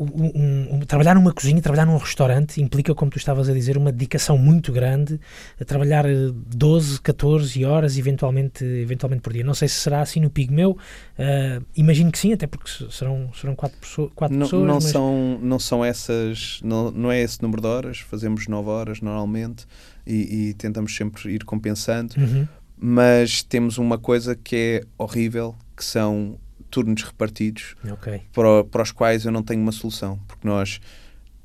[0.00, 3.92] um, um, trabalhar numa cozinha, trabalhar num restaurante implica, como tu estavas a dizer, uma
[3.92, 5.20] dedicação muito grande
[5.60, 9.44] a trabalhar 12, eh, 14 horas eventualmente, eventualmente por dia.
[9.44, 13.54] Não sei se será assim no Pigmeu, uh, imagino que sim, até porque serão, serão
[13.54, 14.66] quatro, quatro não, pessoas.
[14.66, 14.84] Não, mas...
[14.84, 19.66] são, não são essas, não, não é esse número de horas, fazemos 9 horas normalmente
[20.06, 22.48] e, e tentamos sempre ir compensando, uhum.
[22.78, 26.38] mas temos uma coisa que é horrível, que são
[26.70, 28.22] turnos repartidos okay.
[28.32, 30.80] para, para os quais eu não tenho uma solução, porque nós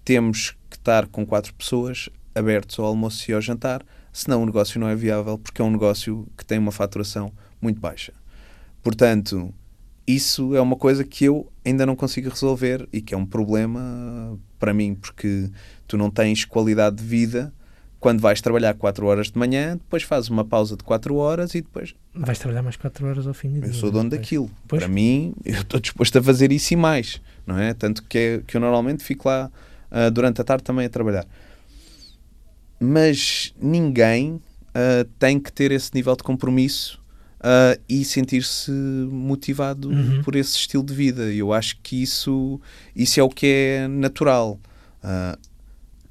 [0.03, 3.83] temos que estar com quatro pessoas abertos ao almoço e ao jantar,
[4.13, 7.79] senão o negócio não é viável, porque é um negócio que tem uma faturação muito
[7.79, 8.13] baixa.
[8.83, 9.53] Portanto,
[10.07, 14.39] isso é uma coisa que eu ainda não consigo resolver e que é um problema
[14.59, 15.49] para mim, porque
[15.87, 17.53] tu não tens qualidade de vida
[18.05, 21.61] quando vais trabalhar 4 horas de manhã, depois fazes uma pausa de 4 horas e
[21.61, 21.95] depois.
[22.13, 23.71] Vais trabalhar mais 4 horas ao fim do dia.
[23.71, 24.47] Eu sou dono daquilo.
[24.67, 24.83] Pois.
[24.83, 27.73] Para mim, eu estou disposto a fazer isso e mais, não é?
[27.73, 29.49] Tanto que, é, que eu normalmente fico lá
[29.91, 31.25] uh, durante a tarde também a trabalhar.
[32.79, 37.01] Mas ninguém uh, tem que ter esse nível de compromisso
[37.39, 40.21] uh, e sentir-se motivado uhum.
[40.21, 41.23] por esse estilo de vida.
[41.33, 42.61] Eu acho que isso,
[42.95, 44.59] isso é o que é natural.
[45.03, 45.54] Uh,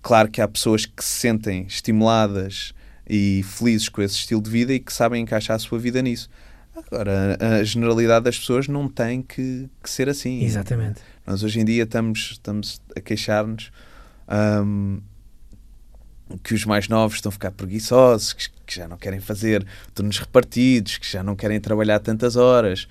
[0.05, 2.75] Claro que há pessoas que se sentem estimuladas
[3.09, 6.29] e felizes com esse estilo de vida e que sabem encaixar a sua vida nisso.
[6.77, 10.45] Agora, a generalidade das pessoas não tem que, que ser assim.
[10.45, 11.01] Exatamente.
[11.27, 13.73] Nós hoje em dia estamos, estamos a queixar-nos
[14.63, 15.01] um,
[16.43, 20.19] que os mais novos estão a ficar preguiçosos, que, que, já não querem fazer turnos
[20.19, 22.87] repartidos, que já não querem trabalhar tantas horas.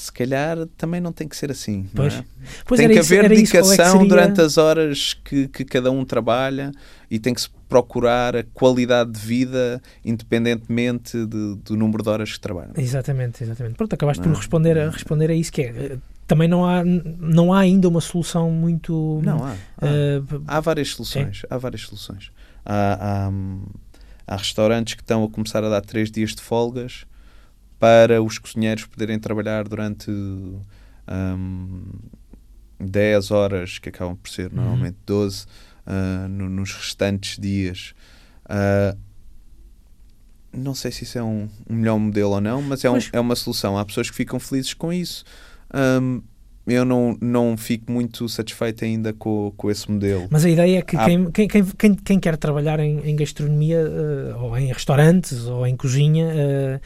[0.00, 1.86] Se calhar também não tem que ser assim.
[1.94, 2.14] Pois.
[2.14, 2.24] É?
[2.64, 5.62] Pois tem que haver isso, qual é que dedicação seria- durante as horas que, que
[5.64, 6.72] cada um trabalha
[7.10, 12.32] e tem que se procurar a qualidade de vida independentemente de- do número de horas
[12.32, 12.72] que trabalham.
[12.76, 13.74] Exatamente, exatamente.
[13.76, 14.30] Pronto, acabaste Não.
[14.32, 15.66] por responder a, responder a isso que é.
[15.68, 19.20] eh, Também não há, não há ainda uma solução muito.
[19.24, 19.86] Não, há, há.
[19.86, 21.42] eh, Há várias soluções.
[21.50, 22.30] Há várias soluções.
[22.64, 23.64] Há, há, hum,
[24.26, 27.04] há restaurantes que estão a começar a dar três dias de folgas
[27.80, 31.82] para os cozinheiros poderem trabalhar durante hum,
[32.78, 34.56] 10 horas, que acabam por ser Uhum.
[34.60, 35.46] normalmente 12,
[35.86, 37.94] ah, no- nos restantes dias.
[38.48, 38.94] Ah,
[40.52, 43.10] não sei se isso é um, um melhor modelo ou não, mas é, um- Pois.
[43.12, 43.78] é uma solução.
[43.78, 45.24] Há pessoas que ficam felizes com isso.
[45.72, 46.22] Hum,
[46.66, 50.28] eu não, não fico muito satisfeito ainda com, com esse modelo.
[50.30, 53.78] Mas a ideia é que Há- quem, quem, quem, quem, quer trabalhar em, em gastronomia,
[53.78, 56.80] eh, ou em restaurantes, ou em cozinha, eh,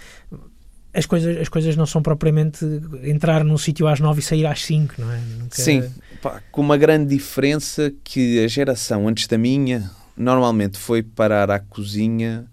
[0.94, 2.64] as, coisas, as coisas não são propriamente
[3.02, 5.18] entrar num sítio às nove e sair às cinco, não é?
[5.38, 5.82] Nunca- Sim,
[6.22, 11.58] pá, com uma grande diferença que a geração antes da minha normalmente foi parar à
[11.58, 12.46] cozinha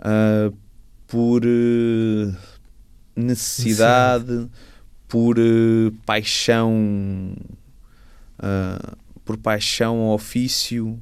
[0.00, 0.50] ah,
[1.08, 2.32] por eh,
[3.16, 4.48] necessidade,
[5.08, 7.34] por eh, paixão,
[8.38, 10.98] ah, por paixão ao ofício.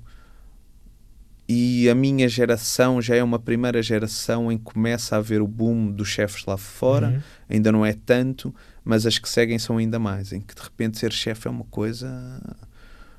[1.49, 5.47] E a minha geração já é uma primeira geração em que começa a haver o
[5.47, 7.21] boom dos chefes lá fora Uhum.
[7.49, 8.53] ainda não é tanto,
[8.85, 11.65] mas as que seguem são ainda mais, em que de repente ser chefe é uma
[11.65, 12.09] coisa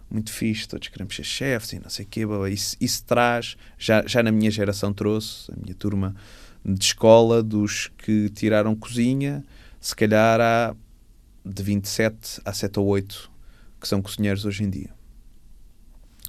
[0.09, 4.03] muito fixe, todos queremos ser chefes e não sei o quê, isso, isso traz, já,
[4.05, 6.15] já na minha geração trouxe, a minha turma
[6.65, 9.43] de escola, dos que tiraram cozinha,
[9.79, 10.75] se calhar há
[11.45, 13.31] de 27 a 7 ou 8
[13.79, 14.89] que são cozinheiros hoje em dia.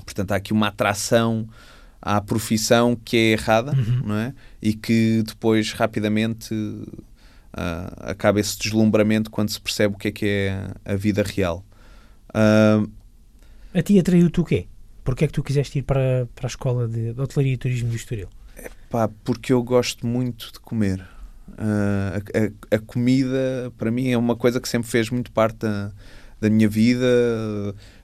[0.04, 1.48] Portanto, há aqui uma atração
[2.00, 4.02] à profissão que é errada, Uhum.
[4.06, 4.34] não é?
[4.62, 6.54] E que depois rapidamente
[7.52, 11.64] ah, acaba esse deslumbramento quando se percebe o que é que é a vida real.
[12.34, 12.84] Ah,
[13.74, 14.66] A ti atraiu-te o quê?
[15.04, 17.96] Porquê é que tu quiseste ir para, para a escola de, hotelaria e turismo do
[17.96, 18.28] Estoril?
[19.24, 21.06] porque eu gosto muito de comer.
[21.56, 25.58] Ah, a, a- a comida, para mim, é uma coisa que sempre fez muito parte
[25.58, 25.92] da,
[26.40, 27.06] da minha vida.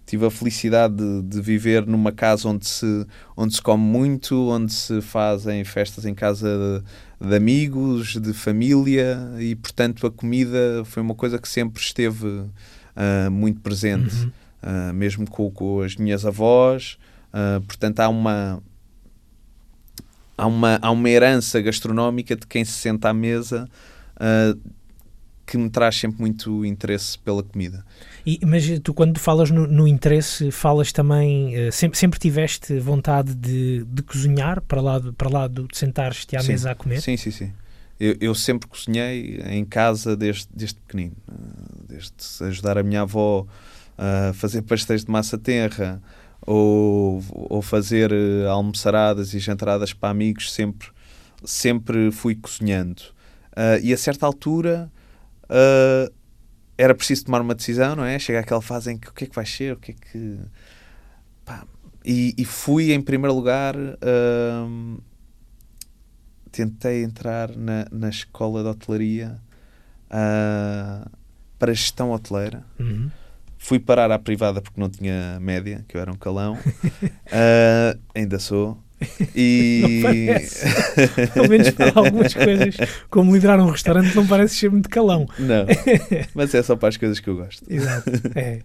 [0.07, 4.73] Tive a felicidade de, de viver numa casa onde se, onde se come muito, onde
[4.73, 6.83] se fazem festas em casa
[7.21, 12.45] de, de amigos, de família, e portanto a comida foi uma coisa que sempre esteve
[12.95, 14.31] ah, muito presente, Uhum.
[14.63, 16.99] ah, mesmo com, com as minhas avós.
[17.33, 18.63] Ah, portanto, há uma,
[20.37, 23.69] há uma, há uma herança gastronómica de quem se senta à mesa
[25.47, 27.85] que me traz sempre muito interesse pela comida.
[28.27, 31.55] E, mas tu, quando falas no, no interesse, falas também.
[31.55, 35.77] eh, sempre, sempre tiveste vontade de, de cozinhar para lá, do- para lá do, de
[35.77, 36.49] sentares-te à Sim.
[36.53, 37.01] mesa a comer?
[37.03, 37.53] Sim, sim, sim.
[38.01, 41.17] Eu, eu sempre cozinhei em casa desde, desde pequenino.
[41.31, 41.35] Ah,
[41.89, 42.13] Desde
[42.45, 43.47] ajudar a minha avó
[43.97, 46.03] a fazer pastéis de massa tenra
[46.47, 50.89] ou, ou fazer eh, almoçaradas e jantaradas para amigos, sempre,
[51.45, 53.03] sempre fui cozinhando.
[53.55, 54.91] Ah, e a certa altura
[55.55, 56.11] ah,
[56.77, 58.19] era preciso tomar uma decisão, não é?
[58.19, 60.39] Chega àquela fase em que o que é que vai ser, o que é que...
[61.45, 61.65] Pá,
[62.05, 63.77] e, e fui em primeiro lugar...
[63.77, 64.67] ah,
[66.55, 69.41] tentei entrar na, na escola de hotelaria
[70.09, 71.09] ah,
[71.59, 72.65] para gestão hoteleira.
[72.79, 73.11] Uhum.
[73.59, 76.57] Fui parar à privada porque não tinha média, que eu era um calão.
[78.15, 78.84] Ainda sou.
[79.35, 80.03] E.
[81.35, 82.77] Pelo menos para algumas coisas,
[83.11, 85.27] como liderar um restaurante, não parece ser muito calão.
[85.39, 85.67] não,
[86.35, 87.65] mas é só para as coisas que eu gosto.
[87.69, 88.11] Exato.
[88.35, 88.61] É.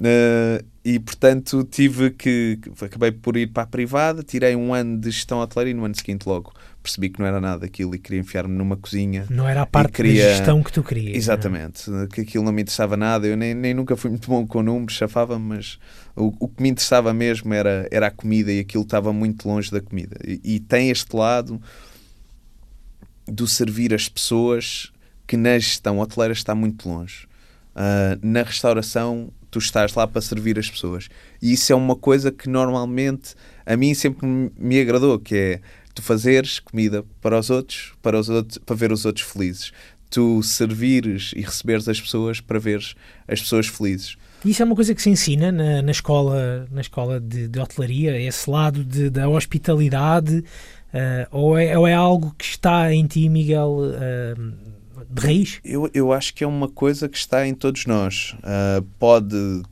[0.00, 4.98] Uh, e portanto tive que que- acabei por ir para a privada, tirei um ano
[4.98, 7.98] de gestão hoteleira e no ano seguinte logo percebi que não era nada daquilo e
[7.98, 9.26] queria enfiar-me numa cozinha.
[9.28, 11.16] Não era a parte queria- da gestão que tu querias.
[11.16, 14.62] Exatamente, que aquilo não me interessava nada, eu nem, nem nunca fui muito bom com
[14.62, 15.78] números, chafava-me, mas
[16.16, 19.70] o, o que me interessava mesmo era, era a comida e aquilo estava muito longe
[19.70, 20.16] da comida.
[20.26, 21.60] E, e tem este lado
[23.26, 24.90] do servir as pessoas
[25.26, 27.28] que na gestão hoteleira está muito longe.
[27.74, 31.08] Ah, na restauração, tu estás lá para servir as pessoas.
[31.40, 34.26] E isso é uma coisa que normalmente a mim sempre
[34.58, 35.60] me agradou, que é
[35.94, 39.72] tu fazeres comida para os outros, para, os outros, para ver os outros felizes.
[40.10, 42.94] Tu servires e receberes as pessoas para veres
[43.28, 44.16] as pessoas felizes.
[44.44, 48.18] Isso é uma coisa que se ensina na, na escola, na escola de, de hotelaria,
[48.20, 50.42] esse lado de- da hospitalidade,
[50.92, 54.34] eh, ou, é, ou é algo que está em ti, Miguel, eh,
[55.10, 55.60] de raiz?
[55.64, 58.34] Eu, eu acho que é uma coisa que está em todos nós.
[58.42, 59.62] Ah, pode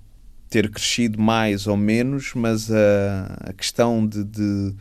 [0.51, 4.75] ter crescido mais ou menos, mas a, a questão de, de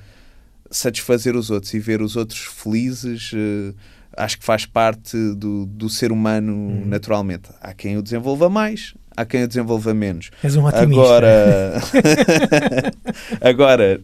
[0.78, 3.76] satisfazer os outros e ver os outros felizes, uh,
[4.16, 6.86] acho que faz parte do, do ser humano Uhum.
[6.86, 7.50] naturalmente.
[7.62, 10.30] Há quem o desenvolva mais, há quem o desenvolva menos.
[10.44, 11.02] És um otimista.
[11.02, 11.74] Agora,
[13.42, 14.02] agora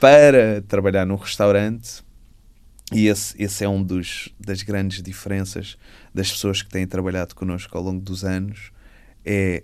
[0.00, 2.04] para trabalhar num restaurante,
[2.92, 5.76] e esse, esse é um dos das grandes diferenças
[6.14, 8.70] das pessoas que têm trabalhado connosco ao longo dos anos,
[9.24, 9.62] é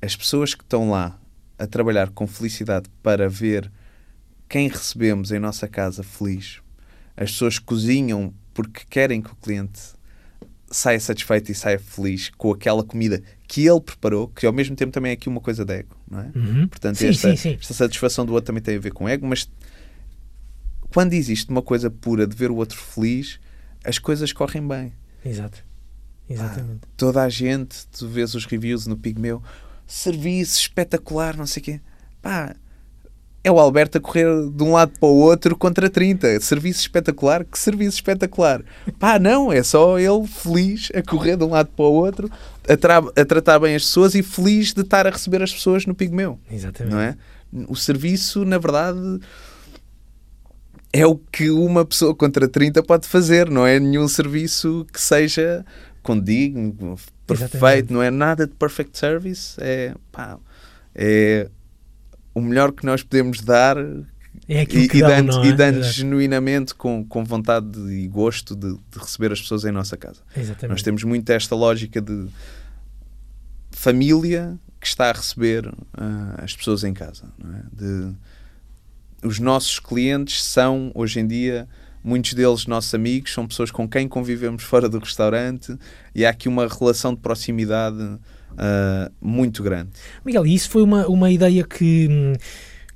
[0.00, 1.18] as pessoas que estão lá
[1.58, 3.70] a trabalhar com felicidade para ver
[4.52, 6.60] quem recebemos em nossa casa feliz.
[7.16, 9.80] As pessoas cozinham porque querem que o cliente
[10.70, 14.92] saia satisfeito e saia feliz com aquela comida que ele preparou, que ao mesmo tempo
[14.92, 16.30] também é aqui uma coisa de ego, não é?
[16.36, 16.68] Uhum.
[16.68, 17.56] Portanto, Sim, esta, sim, sim.
[17.58, 19.50] esta satisfação do outro também tem a ver com ego, mas
[20.92, 23.40] quando existe uma coisa pura de ver o outro feliz,
[23.82, 24.92] as coisas correm bem.
[25.24, 25.64] Exato.
[26.28, 26.80] Exatamente.
[26.94, 29.42] Toda a gente, tu vês os reviews no Pigmeu,
[29.86, 31.80] serviço espetacular, não sei o quê.
[32.20, 32.54] Pá,
[33.44, 36.38] é o Alberto a correr de um lado para o outro contra 30.
[36.40, 37.44] Serviço espetacular?
[37.44, 38.62] Que serviço espetacular?
[38.98, 42.30] Pá, não, é só ele feliz a correr de um lado para o outro,
[42.68, 45.86] a, tra- a tratar bem as pessoas e feliz de estar a receber as pessoas
[45.86, 46.94] no Pigmeu Exatamente.
[46.94, 47.16] não é?
[47.68, 48.98] O serviço, na verdade,
[50.92, 55.64] é o que uma pessoa contra 30 pode fazer, não é nenhum serviço que seja
[56.02, 57.92] condigno, perfeito, Exatamente.
[57.92, 60.38] não é nada de perfect service, é, pá,
[60.94, 61.48] é
[62.34, 63.76] o melhor que nós podemos dar
[64.48, 65.48] É e, e dando, não é?
[65.48, 69.96] e dando genuinamente com, com vontade e gosto de, de receber as pessoas em nossa
[69.96, 70.20] casa.
[70.36, 70.70] Exatamente.
[70.70, 72.26] Nós temos muito esta lógica de
[73.70, 77.24] família que está a receber ah, as pessoas em casa.
[77.40, 77.62] é?
[77.72, 78.14] De,
[79.22, 81.68] os nossos clientes são, hoje em dia,
[82.02, 85.76] muitos deles nossos amigos, são pessoas com quem convivemos fora do restaurante
[86.14, 88.18] e há aqui uma relação de proximidade
[88.58, 89.90] ah, muito grande.
[90.24, 92.08] Miguel, e isso foi uma, uma ideia que,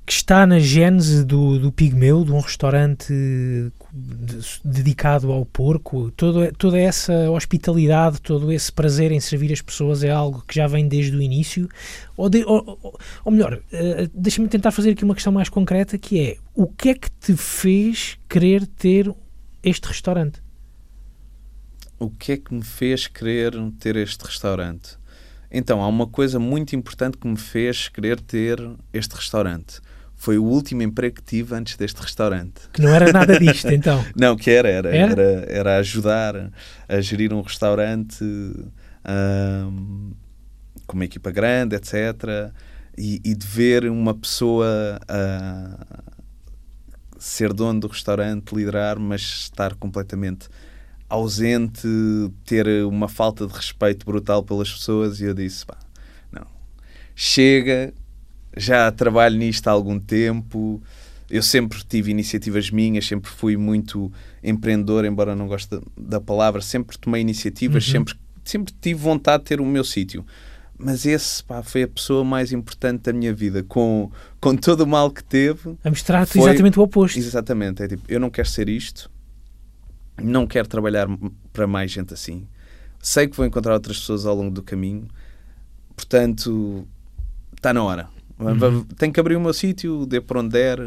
[0.04, 6.10] que está na gênese do, do Pigmeu, de um restaurante de- dedicado ao porco.
[6.12, 10.66] Todo, toda essa hospitalidade, todo esse prazer em servir as pessoas é algo que já
[10.66, 11.68] vem desde o início.
[12.16, 12.78] Ou, de- ou-
[13.24, 16.90] ou- melhor, eh, deixa-me tentar fazer aqui uma questão mais concreta, que é, o que
[16.90, 19.12] é que te fez querer ter
[19.62, 20.44] este restaurante?
[21.98, 24.98] o que é que me fez querer ter este restaurante?
[25.56, 28.58] Então, há uma coisa muito importante que me fez querer ter
[28.92, 29.80] este restaurante.
[30.14, 32.68] Foi o último emprego que tive antes deste restaurante.
[32.74, 34.04] Que não era nada disto, então.
[34.14, 35.12] Não, que era, era, Era?
[35.12, 36.52] era, era ajudar
[36.86, 38.22] a gerir um restaurante
[39.02, 40.10] ahm,
[40.86, 42.52] com uma equipa grande, etc.
[42.98, 46.02] E, e de ver uma pessoa ah,
[47.18, 50.50] ser dono do restaurante, liderar, mas estar completamente
[51.08, 51.86] ausente,
[52.44, 55.20] ter uma falta de respeito brutal pelas pessoas.
[55.20, 55.76] E eu disse: pá,
[56.32, 56.46] não,
[57.14, 57.92] chega,
[58.56, 60.82] já trabalho nisto há algum tempo.
[61.28, 64.12] Eu sempre tive iniciativas minhas, sempre fui muito
[64.44, 67.92] empreendedor, embora não goste da, da palavra, sempre tomei iniciativas, Uhum.
[67.92, 70.24] sempre, sempre tive vontade de ter o meu sítio.
[70.78, 74.08] Mas esse pá, foi a pessoa mais importante da minha vida, com,
[74.40, 75.74] com todo o mal que teve.
[75.82, 77.18] A mostrar-te exatamente o oposto.
[77.18, 79.10] Exatamente, é tipo, eu não quero ser isto,
[80.22, 81.06] não quero trabalhar
[81.52, 82.46] para mais gente assim.
[83.00, 85.06] Sei que vou encontrar outras pessoas ao longo do caminho,
[85.94, 86.86] portanto,
[87.56, 88.08] está na hora.
[88.38, 88.84] Uhum.
[88.98, 90.78] Tenho que abrir o meu sítio, dê para onde der,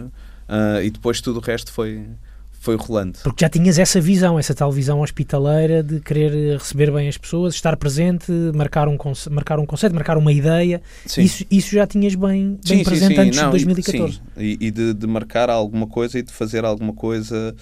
[0.47, 2.05] ah, e depois tudo o resto foi,
[2.59, 3.17] foi rolando.
[3.23, 7.55] Porque já tinhas essa visão, essa tal visão hospitaleira de querer receber bem as pessoas,
[7.55, 10.81] estar presente, marcar um, conce- marcar um conceito, marcar uma ideia.
[11.05, 11.21] Sim.
[11.21, 14.13] Isso, isso já tinhas bem, bem presente antes não, de 2014.
[14.13, 14.21] sim.
[14.37, 17.55] E, e de, de marcar alguma coisa e de fazer alguma coisa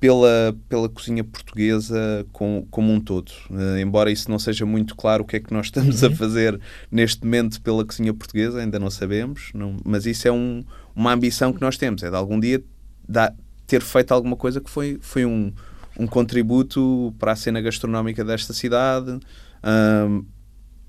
[0.00, 3.32] pela, pela cozinha portuguesa com, como um todo.
[3.50, 6.08] Eh, embora isso não seja muito claro o que é que nós estamos Uhum.
[6.12, 10.62] a fazer neste momento pela cozinha portuguesa, ainda não sabemos, não- mas isso é um-
[10.94, 12.62] uma ambição que nós temos, é de algum dia
[13.08, 13.34] dar-
[13.66, 15.52] ter feito alguma coisa que foi, foi um,
[15.98, 19.18] um contributo para a cena gastronómica desta cidade.
[19.62, 20.22] Ahm,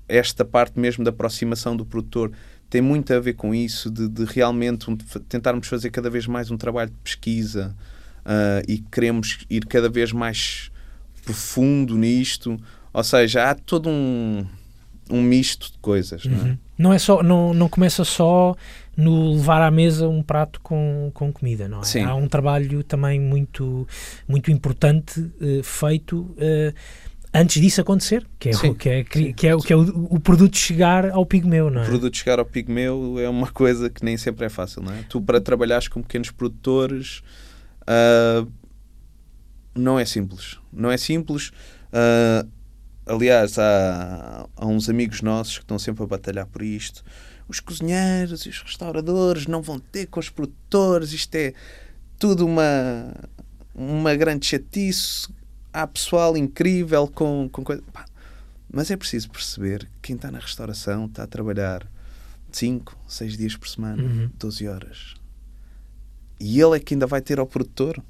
[0.08, 2.30] esta parte mesmo da aproximação do produtor
[2.68, 6.50] tem muito a ver com isso, de, de realmente um- tentarmos fazer cada vez mais
[6.50, 7.76] um trabalho de pesquisa
[8.24, 10.70] ah, e queremos ir cada vez mais
[11.24, 12.58] profundo nisto.
[12.92, 14.44] Ou seja, há todo um,
[15.10, 16.24] um misto de coisas.
[16.24, 16.40] Não é?
[16.42, 16.58] Uhum.
[16.78, 18.56] Não, é só, não, não começa só
[18.96, 21.84] no levar à mesa um prato com, com comida, não é?
[21.84, 22.02] Sim.
[22.02, 23.86] Há um trabalho também muito,
[24.26, 26.72] muito importante eh, feito eh,
[27.34, 29.76] antes disso acontecer, que é, o, Sim, que é, sim, que é, o- que é
[29.76, 29.82] o,
[30.14, 31.86] o produto chegar ao pigmeu, não O é?
[31.86, 35.04] produto chegar ao pigmeu é uma coisa que nem sempre é fácil, não é?
[35.08, 37.22] Tu, para trabalhares com pequenos produtores,
[37.86, 38.46] ah,
[39.74, 40.58] não é simples.
[40.72, 41.50] Não é simples.
[41.92, 42.46] Ah,
[43.06, 47.04] aliás, há, há uns amigos nossos que estão sempre a batalhar por isto.
[47.48, 51.12] Os cozinheiros e os restauradores não vão ter com os produtores.
[51.12, 51.52] Isto é.
[52.18, 53.12] tudo uma,
[53.74, 55.28] uma grande chatice.
[55.72, 57.82] Há pessoal incrível com, com coisa.
[57.92, 58.04] Pá,
[58.72, 61.84] mas é preciso perceber que quem está na restauração está a trabalhar
[62.52, 64.30] 5, 6 dias por semana, Uhum.
[64.38, 65.14] 12 horas.
[66.40, 68.02] E ele é que ainda vai ter ao produtor.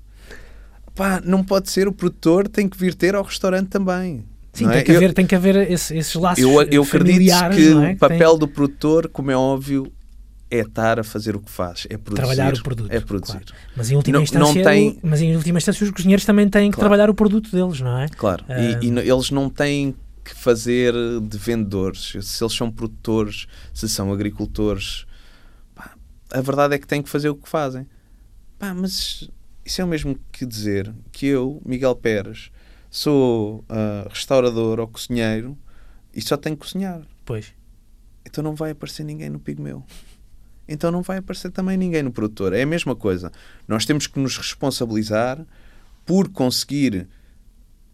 [0.94, 4.24] Pá, não pode ser, o produtor tem que vir ter ao restaurante também.
[4.52, 4.84] Sim, não tem, é?
[4.84, 7.18] que Eu- haver, tem que haver esse- esses laços eu, eu acredito
[7.54, 7.92] que é?
[7.92, 9.90] o papel tem- do produtor, como é óbvio,
[10.50, 12.16] é estar a fazer o que faz, é produzir.
[12.26, 13.32] Trabalhar o produto, É produzir.
[13.38, 13.46] claro.
[13.76, 16.70] Mas em última Não- instância, não tem- mas em última instância os cozinheiros também têm
[16.70, 16.88] que Claro.
[16.88, 18.08] trabalhar o produto deles, não é?
[18.08, 18.44] Claro.
[18.48, 18.60] Ah.
[18.60, 22.16] E, e no- eles não têm que fazer de vendedores.
[22.20, 25.06] Se eles são produtores, se são agricultores,
[25.74, 25.92] pá,
[26.32, 27.86] a verdade é que têm que fazer o que fazem.
[28.60, 29.26] Pá, mas
[29.64, 32.50] isso é o mesmo que dizer que eu, Miguel Pérez,
[32.90, 35.56] sou ah, restaurador ou cozinheiro
[36.14, 37.00] e só tenho que cozinhar.
[37.24, 37.54] Pois.
[38.26, 39.82] então não vai aparecer ninguém no Pigmeu.
[40.68, 42.52] Então não vai aparecer também ninguém no produtor.
[42.52, 43.32] É a mesma coisa.
[43.66, 45.42] Nós temos que nos responsabilizar
[46.04, 47.08] por conseguir,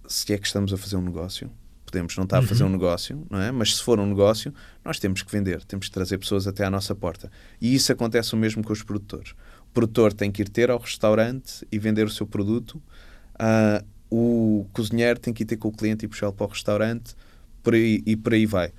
[0.09, 1.49] se é que estamos a fazer um negócio,
[1.87, 3.51] podemos não estar a fazer um negócio, não é?
[3.51, 4.53] Mas se for um negócio,
[4.85, 7.31] nós temos que vender, temos que trazer pessoas até à nossa porta.
[7.61, 9.31] E isso acontece o mesmo com os produtores.
[9.71, 12.83] O produtor tem que ir ter ao restaurante e vender o seu produto.
[13.39, 17.15] Ah, o cozinheiro tem que ir ter com o cliente e puxá-lo para o restaurante
[17.63, 18.73] por aí, e por aí vai.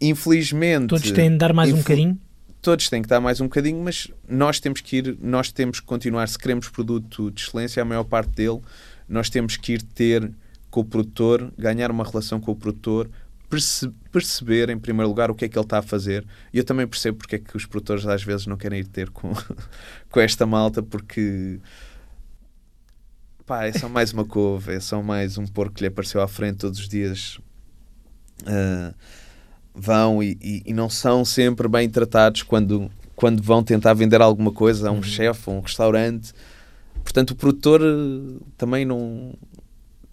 [0.00, 2.18] Infelizmente, Todos têm de dar mais um bocadinho.
[2.60, 5.86] todos têm que dar mais um bocadinho, mas nós temos que ir, nós temos que
[5.86, 8.60] continuar, se queremos produto de excelência, a maior parte dele,
[9.08, 10.30] nós temos que ir ter
[10.74, 13.08] com o produtor, ganhar uma relação com o produtor,
[13.48, 16.26] perce- perceber em primeiro lugar o que é que ele está a fazer.
[16.52, 19.08] E eu também percebo porque é que os produtores às vezes não querem ir ter
[19.10, 19.32] com,
[20.10, 21.60] com esta malta, porque
[23.46, 26.26] pá, é só mais uma couve, é só mais um porco que lhe apareceu à
[26.26, 27.38] frente todos os dias.
[28.44, 28.92] Ah,
[29.72, 34.50] vão e, e- e não são sempre bem tratados quando, quando vão tentar vender alguma
[34.52, 36.32] coisa a um chefe, a um restaurante.
[37.04, 39.34] Portanto, o produtor eh, também não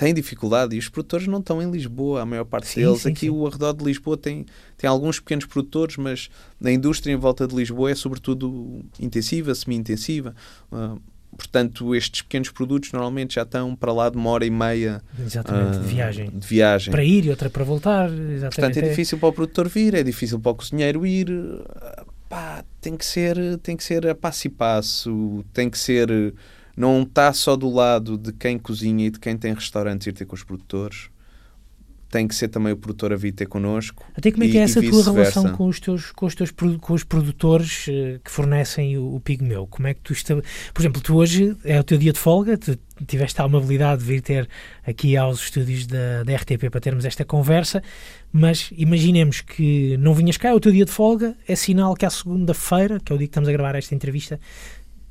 [0.02, 3.02] tem dificuldade e os produtores não estão em Lisboa, a maior parte Sim, deles.
[3.04, 3.30] sim, Aqui sim.
[3.30, 6.28] o arredor de Lisboa tem, tem alguns pequenos produtores, mas
[6.60, 10.34] na indústria em volta de Lisboa é sobretudo intensiva, semi-intensiva.
[10.72, 10.96] Ah,
[11.38, 15.78] portanto, estes pequenos produtos normalmente já estão para lá de uma hora e meia Exatamente,
[15.78, 16.30] ah, de viagem.
[16.32, 16.90] de viagem.
[16.92, 18.10] Para ir e outra para voltar.
[18.10, 18.56] Exatamente.
[18.56, 21.30] Portanto, é difícil para o produtor vir, é difícil para o cozinheiro ir.
[21.76, 26.34] Ah, Pá, tem que ser, tem que ser a passo e passo, tem que ser.
[26.76, 30.26] Não está só do lado de quem cozinha e de quem tem restaurantes ir ter
[30.26, 31.10] com os produtores.
[32.10, 34.06] Tem que ser também o produtor a vir ter connosco.
[34.14, 36.94] Até como é que é essa tua relação com os teus, com os teus com
[36.94, 39.66] os produtores eh, que fornecem o, o pigmeu?
[39.66, 40.44] Como é que tu estab...
[40.74, 44.08] Por exemplo, tu hoje é o teu dia de folga, tu tiveste a amabilidade de
[44.08, 44.50] vir ter
[44.86, 47.82] aqui aos estúdios da, da RTP para termos esta conversa,
[48.30, 52.06] mas imaginemos que não vinhas cá, é o teu dia de folga, é sinal que
[52.06, 54.38] à segunda-feira, que é o dia que estamos a gravar esta entrevista,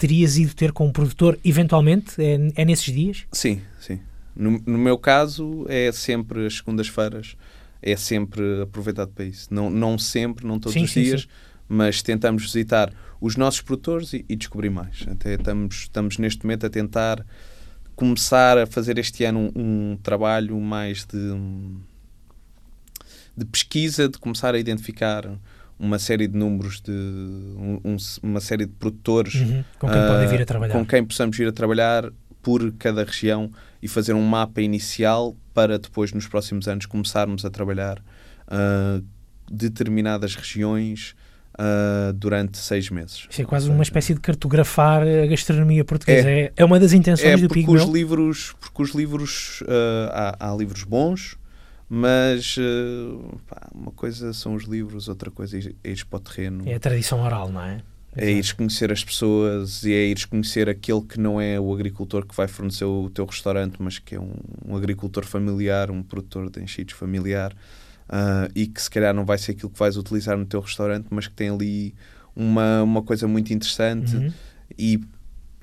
[0.01, 3.27] terias ido ter com um produtor, eventualmente, é, é nesses dias?
[3.31, 4.01] Sim, sim.
[4.35, 7.37] No, no meu caso, é sempre as segundas-feiras,
[7.83, 9.53] é sempre aproveitado para isso.
[9.53, 11.29] Não, não sempre, não todos Sim, os sim, dias, sim.
[11.69, 12.91] mas tentamos visitar
[13.21, 15.05] os nossos produtores e, e descobrir mais.
[15.07, 17.27] Até estamos, estamos neste momento a tentar
[17.95, 21.35] começar a fazer este ano um, um trabalho mais de,
[23.37, 25.31] de pesquisa, de começar a identificar
[25.81, 30.07] uma série de números de um- um- uma série de produtores Uhum, Com quem ah,
[30.07, 30.73] podem vir a trabalhar?
[30.75, 32.11] com quem possamos vir a trabalhar
[32.43, 33.51] por cada região
[33.83, 37.99] e fazer um mapa inicial para depois nos próximos anos começarmos a trabalhar
[38.47, 39.01] ah,
[39.51, 41.15] determinadas regiões
[41.59, 43.27] ah, durante seis meses.
[43.31, 46.29] Isso é quase uma espécie de cartografar a gastronomia portuguesa.
[46.31, 47.83] É, é uma das intenções É do porque Pigmeu.
[47.85, 51.37] os livros, porque os livros ah, há, há livros bons,
[51.93, 56.17] mas ah, pá, uma coisa são os livros, outra coisa é ir- é ir para
[56.19, 56.63] o terreno.
[56.69, 57.83] É a tradição oral, não é?
[58.17, 62.25] É ires conhecer as pessoas e é ires conhecer aquele que não é o agricultor
[62.27, 64.33] que vai fornecer o teu restaurante, mas que é um,
[64.67, 67.55] um agricultor familiar, um produtor de enchidos familiar
[68.09, 71.07] ah, e que se calhar não vai ser aquilo que vais utilizar no teu restaurante,
[71.11, 71.95] mas que tem ali
[72.35, 74.33] uma, uma coisa muito interessante Uhum.
[74.79, 75.01] e,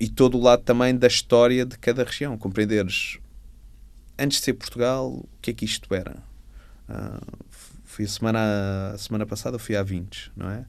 [0.00, 2.38] e todo o lado também da história de cada região.
[2.38, 3.18] Compreenderes,
[4.18, 6.16] antes de ser Portugal, o que é que isto era?
[6.88, 7.20] Ah,
[7.84, 10.64] fui a semana, a semana passada, fui à 20, não é?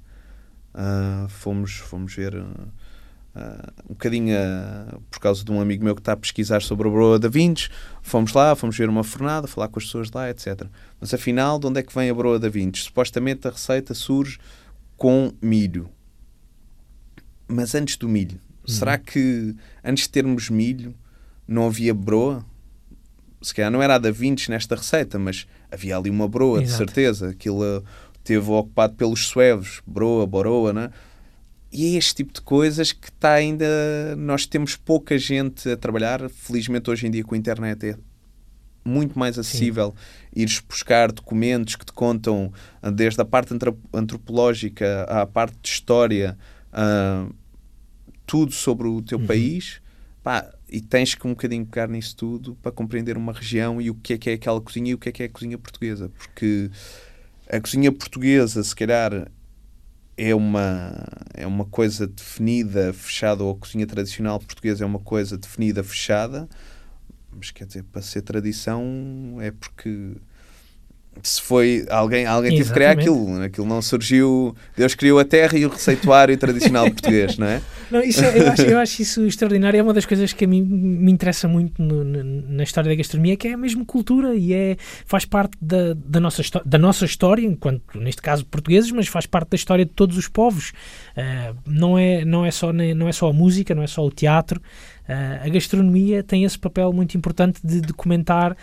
[0.73, 2.35] Ah, fomos, fomos ver
[3.35, 4.35] ah, um bocadinho
[5.09, 7.69] por causa de um amigo meu que está a pesquisar sobre a broa da Vintes.
[8.01, 10.65] Fomos lá, fomos ver uma fornada, falar com as pessoas lá, etc.
[10.99, 12.83] Mas afinal, de onde é que vem a broa da Vintes?
[12.83, 14.39] Supostamente a receita surge
[14.97, 15.89] com milho.
[17.47, 20.93] Mas antes do milho, será que antes de termos milho
[21.47, 22.45] não havia broa?
[23.41, 26.65] Se calhar não era a da Vintes nesta receita, mas havia ali uma broa, de
[26.65, 26.77] Exato.
[26.77, 27.29] certeza.
[27.29, 27.81] Aquilo ah,
[28.23, 30.89] teve ocupado pelos suevos, broa, boroa, né?
[31.71, 33.65] e é este tipo de coisas que está ainda.
[34.17, 36.29] Nós temos pouca gente a trabalhar.
[36.29, 37.97] Felizmente, hoje em dia, com a internet, é
[38.83, 40.41] muito mais acessível Sim.
[40.41, 42.51] ires buscar documentos que te contam
[42.93, 43.53] desde a parte
[43.93, 46.37] antropológica à parte de história,
[46.73, 47.33] uh,
[48.25, 49.27] tudo sobre o teu uhum.
[49.27, 49.79] país.
[50.21, 53.95] Pá, e tens que um bocadinho pegar nisso tudo para compreender uma região e o
[53.95, 56.09] que é que é aquela cozinha e o que é que é a cozinha portuguesa.
[56.09, 56.69] Porque
[57.49, 59.31] a cozinha portuguesa, se calhar,
[60.17, 60.93] é uma,
[61.33, 66.49] é uma coisa definida, fechada, ou a cozinha tradicional portuguesa é uma coisa definida, fechada,
[67.31, 70.17] mas quer dizer, para ser tradição é porque
[71.23, 75.57] se foi alguém, alguém teve que criar aquilo, aquilo não surgiu, Deus criou a terra
[75.57, 77.61] e o receituário tradicional português, não é?
[77.89, 80.47] Não, isso é, eu, acho, eu acho isso extraordinário, é uma das coisas que a
[80.47, 84.53] mim me interessa muito no, na história da gastronomia, que é a mesma cultura e
[84.53, 89.25] é, faz parte da, da, nossa, da nossa história, enquanto, neste caso, portugueses, mas faz
[89.25, 90.71] parte da história de todos os povos.
[91.17, 94.11] Uh, não, é, não, é só, não é só a música, não é só o
[94.11, 94.61] teatro,
[95.09, 98.55] Uh, a gastronomia tem esse papel muito importante de documentar uh,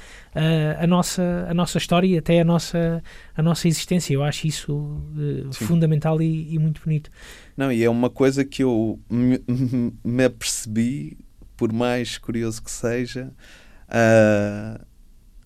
[0.78, 3.02] a, nossa, a nossa história e até a nossa,
[3.36, 4.14] a nossa existência.
[4.14, 7.10] Eu acho isso uh, fundamental e, e, muito bonito.
[7.56, 9.42] Não, e é uma coisa que eu me,
[10.04, 11.18] me apercebi,
[11.56, 13.32] por mais curioso que seja,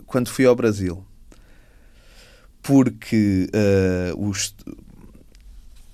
[0.05, 1.03] quando fui ao Brasil.
[2.61, 3.49] Porque
[4.17, 4.53] os,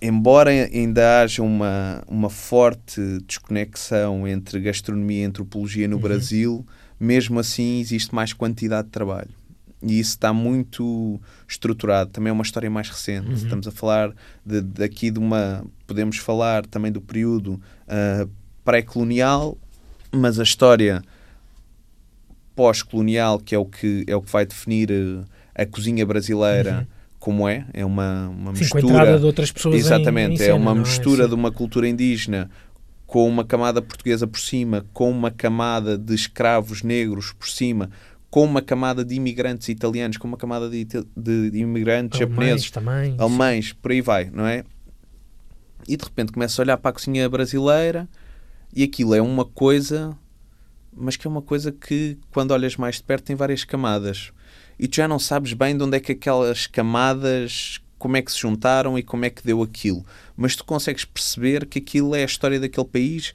[0.01, 6.01] embora ainda haja uma, uma forte desconexão entre gastronomia e antropologia no uhum.
[6.01, 6.65] Brasil,
[6.99, 9.29] mesmo assim existe mais quantidade de trabalho.
[9.81, 12.09] E isso está muito estruturado.
[12.09, 13.27] Também é uma história mais recente.
[13.27, 13.33] Uhum.
[13.33, 14.11] Estamos a falar
[14.43, 15.63] de, daqui de uma.
[15.85, 18.27] Podemos falar também do período uh,
[18.65, 19.55] pré-colonial,
[20.11, 21.03] mas a história
[22.55, 25.23] pós-colonial, que é o que, é o que vai definir uh,
[25.53, 26.79] a cozinha brasileira.
[26.79, 29.19] Uhum como é, é uma, uma Sim, mistura.
[29.19, 31.27] de outras pessoas Exatamente, em, em cena, é uma mistura é?
[31.27, 32.49] de uma cultura indígena
[33.05, 37.89] com uma camada portuguesa por cima, com uma camada de escravos negros por cima,
[38.29, 42.71] com uma camada de imigrantes italianos, com uma camada de, de, de imigrantes alemães japoneses,
[42.71, 44.63] também, alemães, por aí vai, não é?
[45.87, 48.09] E de repente começa a olhar para a cozinha brasileira
[48.75, 50.15] e aquilo é uma coisa,
[50.93, 54.33] mas que é uma coisa que quando olhas mais de perto tem várias camadas
[54.79, 58.31] e tu já não sabes bem de onde é que aquelas camadas, como é que
[58.31, 60.05] se juntaram e como é que deu aquilo.
[60.35, 63.33] Mas tu consegues perceber que aquilo é a história daquele país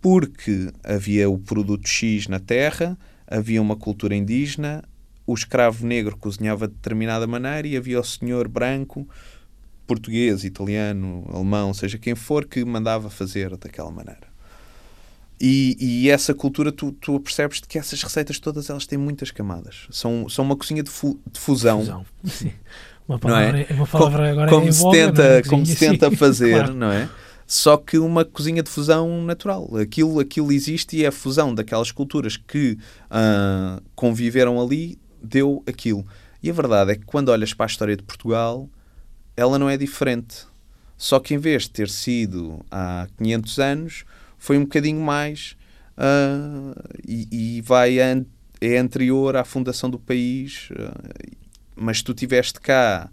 [0.00, 2.96] porque havia o produto X na terra,
[3.26, 4.84] havia uma cultura indígena,
[5.26, 9.08] o escravo negro cozinhava de determinada maneira e havia o senhor branco,
[9.86, 14.35] português, italiano, alemão, seja quem for, que mandava fazer daquela maneira.
[15.40, 19.86] E, e, essa cultura, tu, tu percebes que essas receitas todas elas têm muitas camadas.
[19.90, 21.80] São, são uma cozinha de, fu, de fusão.
[21.80, 22.06] fusão.
[22.24, 22.52] Sim.
[23.06, 23.72] Uma palavra, é?
[23.72, 25.42] uma palavra como, agora como, se tenta, é?
[25.42, 26.74] como se tenta fazer, claro.
[26.74, 27.08] não é?
[27.46, 29.70] Só que uma cozinha de fusão natural.
[29.76, 36.04] Aquilo, aquilo existe e é a fusão daquelas culturas que uh, conviveram ali deu aquilo.
[36.42, 38.68] E a verdade é que quando olhas para a história de Portugal,
[39.36, 40.46] ela não é diferente.
[40.96, 44.04] Só que em vez de ter sido há 500 anos,
[44.38, 45.56] foi um bocadinho mais
[45.96, 46.74] uh,
[47.06, 48.24] e, e, vai an
[48.58, 51.36] é anterior à fundação do país, uh,
[51.74, 53.10] mas tu tiveste cá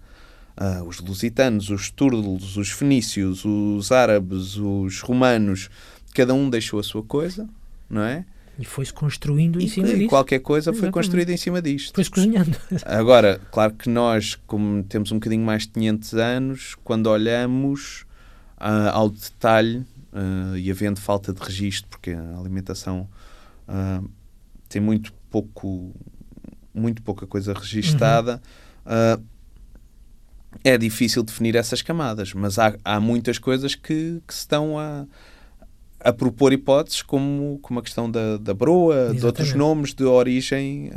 [0.58, 5.70] uh, os lusitanos, os turdos, os fenícios, os árabes, os romanos,
[6.14, 7.48] cada um deixou a sua coisa,
[7.90, 8.26] não é?
[8.58, 10.10] E foi-se construindo em e, cima disso.
[10.10, 10.82] qualquer coisa Exatamente.
[10.82, 11.94] foi construída em cima disto.
[11.96, 12.56] Foi-se cozinhando.
[12.86, 18.06] Agora, claro que nós, como temos um bocadinho mais de 500 anos, quando olhamos
[18.58, 19.84] uh, ao detalhe
[20.14, 23.10] uh, e havendo falta de registro, porque a alimentação
[23.68, 24.10] uh,
[24.70, 25.94] tem muito pouco,
[26.74, 28.42] muito pouca coisa registada,
[28.86, 29.20] uhum.
[29.20, 29.24] uh,
[30.64, 35.06] é difícil definir essas camadas, mas há, há muitas coisas que, que se estão a,
[36.00, 39.20] a propor hipóteses, como, como a questão da, da broa, Exatamente.
[39.20, 40.92] de outros nomes de origem,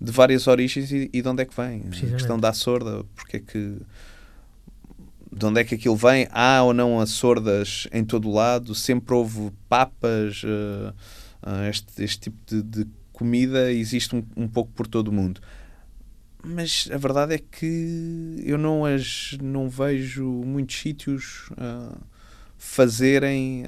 [0.00, 1.82] de várias origens e, e, de onde é que vem.
[1.88, 3.76] A questão da sorda, porque é que
[5.34, 6.28] de onde é que aquilo vem?
[6.30, 8.74] Há ou não as sordas em todo o lado?
[8.74, 10.42] Sempre houve papas?
[10.44, 10.94] Uh,
[11.42, 15.40] uh, este, este, tipo de, de comida existe um, um, pouco por todo o mundo.
[16.44, 21.98] Mas a verdade é que eu não as não vejo muitos sítios uh,
[22.56, 23.64] fazerem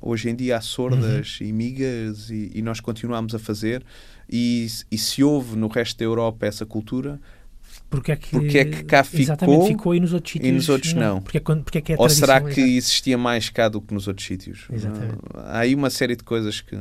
[0.00, 1.46] hoje em dia há sordas uhum.
[1.46, 3.84] e migas e, e, nós continuamos a fazer
[4.30, 7.20] e, e se houve no resto da Europa essa cultura
[7.88, 10.52] porque é que, porque é que cá ficou, exatamente, ficou e nos outros sítios e
[10.52, 11.14] nos outros não.
[11.14, 11.22] não.
[11.22, 14.08] Porque, é, porque é que é Ou será que existia mais cá do que nos
[14.08, 14.66] outros sítios?
[14.72, 15.18] Exatamente.
[15.34, 16.78] Há aí uma série de coisas que.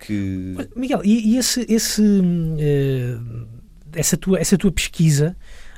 [0.00, 0.56] que...
[0.74, 3.46] Miguel, e, e esse, esse, uh,
[3.92, 5.36] essa, tua, essa tua pesquisa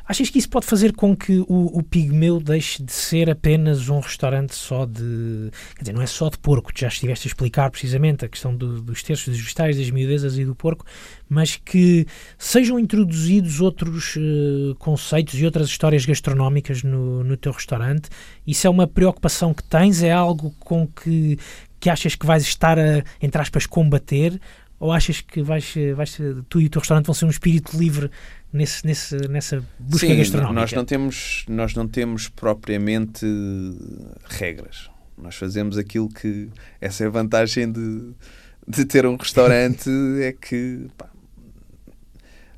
[0.08, 3.98] Achas que isso pode fazer com que o, o Pigmeu deixe de ser apenas um
[3.98, 5.50] restaurante só de.
[5.74, 8.80] Quer dizer, não é só de porco, já estiveste a explicar precisamente a questão do,
[8.80, 10.86] dos terços, dos vegetais, das miudezas e do porco,
[11.28, 12.06] mas que
[12.38, 18.08] sejam introduzidos outros uh, conceitos e outras histórias gastronómicas no, no teu restaurante.
[18.46, 20.04] Isso é uma preocupação que tens?
[20.04, 21.36] É algo com que,
[21.80, 24.40] que achas que vais estar a, entre aspas, combater?
[24.78, 28.10] Ou achas que vais, vais, tu e o teu restaurante vão ser um espírito livre
[28.52, 30.60] nesse, nesse, nessa busca Sim, gastronómica?
[30.60, 33.26] Nós não, temos, nós não temos propriamente
[34.24, 34.90] regras.
[35.16, 36.50] Nós fazemos aquilo que.
[36.80, 38.12] Essa é a vantagem de,
[38.66, 39.90] de ter um restaurante,
[40.20, 41.08] é que pá,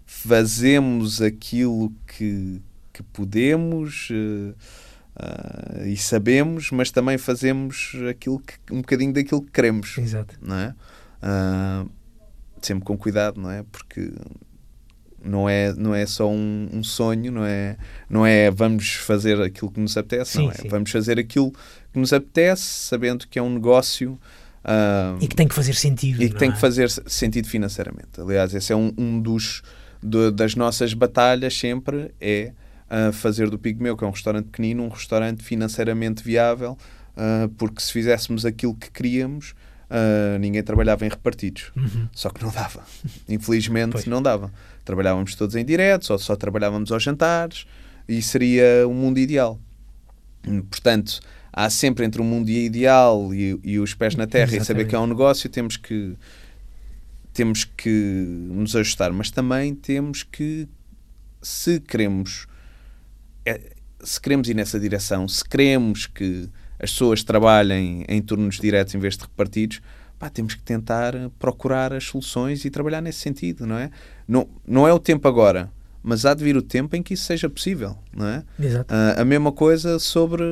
[0.04, 2.60] fazemos aquilo que,
[2.92, 4.10] que podemos.
[4.10, 4.54] Uh,
[5.16, 9.96] uh, e sabemos, mas também fazemos aquilo que, um bocadinho daquilo que queremos.
[9.98, 10.36] Exato.
[10.42, 10.74] Não é?
[11.22, 11.90] Uh,
[12.60, 13.64] sempre com cuidado, não é?
[13.70, 14.12] Porque
[15.22, 17.76] não é, não é só um, um, sonho, não é,
[18.08, 20.54] não é vamos fazer aquilo que nos apetece, sim, não é?
[20.54, 20.68] Sim.
[20.68, 21.52] Vamos fazer aquilo
[21.92, 24.18] que nos apetece, sabendo que é um negócio.
[24.64, 26.22] Uh, e que tem que fazer sentido.
[26.22, 26.52] E que tem é?
[26.52, 28.20] que fazer sentido financeiramente.
[28.20, 29.62] Aliás, esse é um, um dos
[30.02, 32.52] do, das nossas batalhas sempre é
[32.88, 36.76] uh, fazer do Pigmeu, que é um restaurante pequenino, um restaurante financeiramente viável,
[37.16, 39.54] uh, porque se fizéssemos aquilo que queríamos,
[39.90, 41.72] uh, ninguém trabalhava em repartidos.
[41.76, 42.08] Uhum.
[42.12, 42.82] Só que não dava.
[43.28, 44.06] Infelizmente pois.
[44.06, 44.52] não dava.
[44.84, 47.66] Trabalhávamos todos em direto, só, só trabalhávamos aos jantares
[48.08, 49.58] e seria o um mundo ideal.
[50.70, 51.20] Portanto,
[51.52, 54.62] há sempre entre o mundo ideal e, e os pés na terra Exatamente.
[54.62, 56.16] e saber que é um negócio, temos que
[57.38, 60.66] temos que nos ajustar, mas também temos que,
[61.40, 62.48] se queremos,
[63.46, 63.60] é,
[64.02, 68.98] se queremos ir nessa direção, se queremos que as pessoas trabalhem em turnos diretos em
[68.98, 69.80] vez de repartidos,
[70.18, 73.90] pá, temos que tentar procurar as soluções e trabalhar nesse sentido, não é?
[74.26, 75.70] Não, não é o tempo agora,
[76.02, 78.44] mas há de vir o tempo em que isso seja possível, não é?
[78.58, 78.94] Exato.
[78.94, 80.42] Uh, a mesma coisa sobre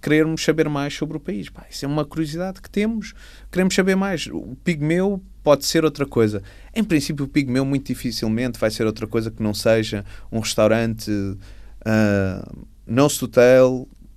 [0.00, 1.48] querermos saber mais sobre o país.
[1.48, 3.14] Pá, isso é uma curiosidade que temos,
[3.50, 4.26] queremos saber mais.
[4.26, 6.42] O pigmeu pode ser outra coisa.
[6.74, 11.10] Em princípio, o pigmeu muito dificilmente vai ser outra coisa que não seja um restaurante
[11.10, 13.28] uh, nose to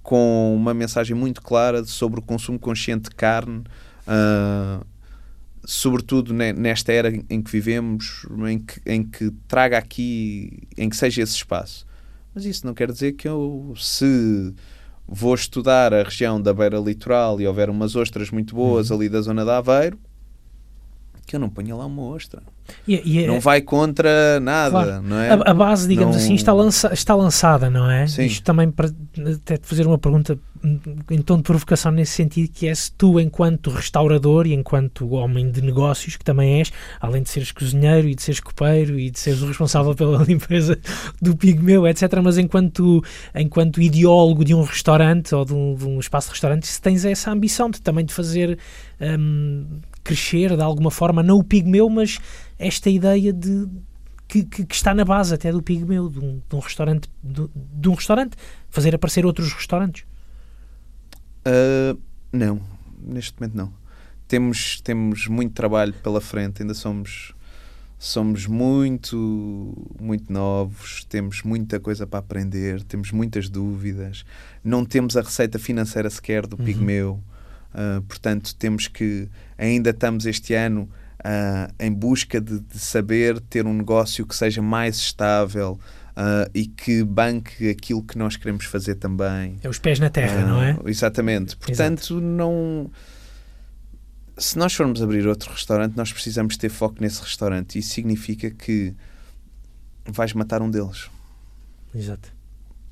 [0.06, 3.64] com uma mensagem muito clara sobre o consumo consciente de carne,
[4.08, 4.86] uh,
[5.66, 11.24] sobretudo nesta era em que vivemos, em que, em que traga aqui, em que seja
[11.24, 11.88] esse espaço.
[12.36, 14.54] Mas isso não quer dizer que eu, se
[15.08, 18.98] vou estudar a região da beira litoral e houver umas ostras muito boas uhum.
[18.98, 19.98] ali da zona de Aveiro,
[21.26, 22.44] que eu não ponha lá uma ostra.
[22.88, 25.02] E, e é- não vai contra nada, claro.
[25.02, 25.30] não é?
[25.30, 26.24] A, a base, digamos não...
[26.24, 28.08] assim, está, lança, está lançada, não é?
[28.08, 28.26] Sim.
[28.26, 28.90] Isto também para
[29.36, 30.38] até te fazer uma pergunta
[31.12, 35.52] em tom de provocação nesse sentido, que é se tu, enquanto restaurador e enquanto homem
[35.52, 39.20] de negócios, que também és, além de seres cozinheiro e de seres copeiro e de
[39.20, 40.78] seres o responsável pela limpeza
[41.22, 43.04] do pigmeu, etc., mas enquanto,
[43.36, 47.06] enquanto ideólogo de um restaurante ou de um, de um espaço de restaurante, se tens
[47.06, 48.58] essa ambição de também de fazer
[49.00, 49.66] um,
[50.04, 52.20] crescer de alguma forma, não o pigmeu, mas
[52.58, 53.68] esta ideia de
[54.28, 57.48] que, que, que, está na base até do pigmeu, de um, de um restaurante, de,
[57.54, 58.36] de, um restaurante,
[58.70, 60.06] fazer aparecer outros restaurantes?
[61.46, 62.00] Uh,
[62.32, 62.60] não,
[63.00, 63.74] neste momento não.
[64.28, 67.34] Temos, temos muito trabalho pela frente, ainda somos
[67.98, 74.26] somos muito muito novos, temos muita coisa para aprender, temos muitas dúvidas,
[74.64, 76.66] não temos a receita financeira sequer do uhum.
[76.66, 77.24] pigmeu.
[77.74, 79.28] Uh, portanto, temos que
[79.58, 80.90] ainda estamos este ano
[81.26, 85.80] uh, em busca de, de, saber ter um negócio que seja mais estável
[86.12, 89.58] uh, e que banque aquilo que nós queremos fazer também.
[89.64, 90.78] É os pés na terra, não é?
[90.86, 91.58] Exatamente.
[91.58, 92.22] Portanto, Exato.
[92.22, 92.92] não.
[94.38, 97.80] Se nós formos abrir outro restaurante, nós precisamos ter foco nesse restaurante.
[97.80, 98.94] Isso significa que
[100.06, 101.10] vais matar um deles.
[101.94, 102.35] Exato.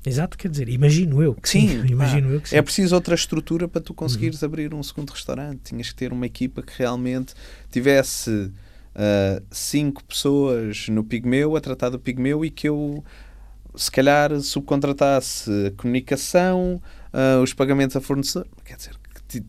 [0.06, 1.68] Exato, quer dizer, imagino eu que sim.
[1.68, 2.56] sim imagino eu que sim.
[2.56, 4.46] É preciso outra estrutura para tu conseguires uhum.
[4.46, 5.60] abrir um segundo restaurante.
[5.64, 7.34] Tinhas que ter uma equipa que realmente
[7.70, 13.02] tivesse uh, cinco pessoas no Pigmeu a tratar do Pigmeu e que eu,
[13.74, 16.80] se calhar, subcontratasse a comunicação,
[17.12, 18.46] uh, os pagamentos a fornecedor.
[18.64, 18.92] Quer dizer,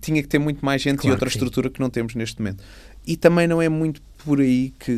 [0.01, 2.63] tinha que ter muito mais gente claro e outra estrutura que não temos neste momento.
[3.05, 4.91] E também não é muito por aí que,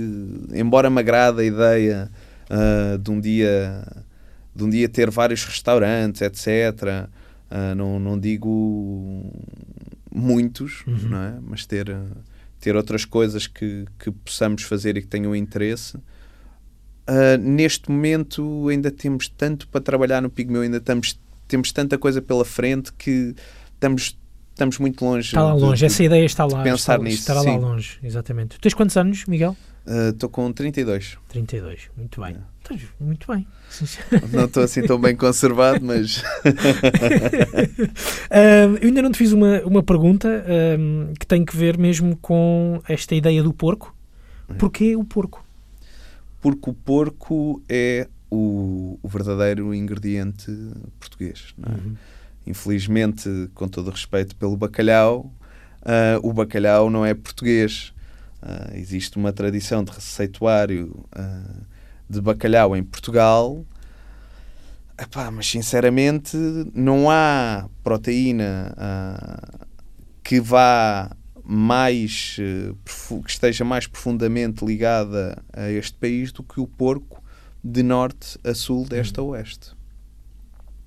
[0.54, 2.10] embora me agrada a ideia
[2.50, 3.84] uh, de um dia
[4.58, 6.48] de um dia ter vários restaurantes, etc.
[6.48, 7.10] Uh,
[7.50, 9.32] ah, não, não digo
[10.12, 11.10] muitos, uhum.
[11.10, 11.38] não é?
[11.42, 11.96] mas ter,
[12.60, 15.96] ter outras coisas que, que possamos fazer e que tenham interesse.
[17.08, 22.22] Uh, neste momento ainda temos tanto para trabalhar no Pigmeu, ainda estamos, temos tanta coisa
[22.22, 23.34] pela frente que
[23.76, 24.18] estamos
[24.58, 25.28] estamos muito longe.
[25.28, 26.64] Está lá longe, de- essa ideia está lá.
[26.64, 27.60] pensar está, nisso, Estará lá sim.
[27.60, 28.56] longe, exatamente.
[28.56, 29.56] Tu tens quantos anos, Miguel?
[29.88, 31.18] Ah, Estou com 32.
[31.30, 32.36] 32, muito bem.
[32.36, 32.40] É.
[32.62, 33.48] Estás muito bem.
[34.34, 36.22] Não estou assim tão bem conservado, mas
[38.30, 40.44] Ahm, eu ainda não te fiz uma, uma pergunta
[41.20, 43.96] que tem que ver mesmo com esta ideia do porco.
[44.50, 44.54] É.
[44.54, 45.46] Porquê o porco?
[46.40, 50.52] porque o porco é o, o verdadeiro ingrediente
[51.00, 51.54] português.
[51.64, 51.72] é?
[52.46, 55.32] Infelizmente, com todo o respeito pelo bacalhau,
[55.82, 57.94] ah, o bacalhau não é português.
[58.50, 61.64] Ah, existe uma tradição de receituário ah,
[62.10, 63.66] de bacalhau em Portugal.
[64.98, 66.38] Epá, mas sinceramente
[66.74, 69.68] não há proteína ah,
[70.24, 71.12] que vá
[71.44, 72.74] mais eh,
[73.24, 77.22] que esteja mais profundamente ligada a este país do que o porco
[77.62, 79.76] de norte a sul, deste a oeste.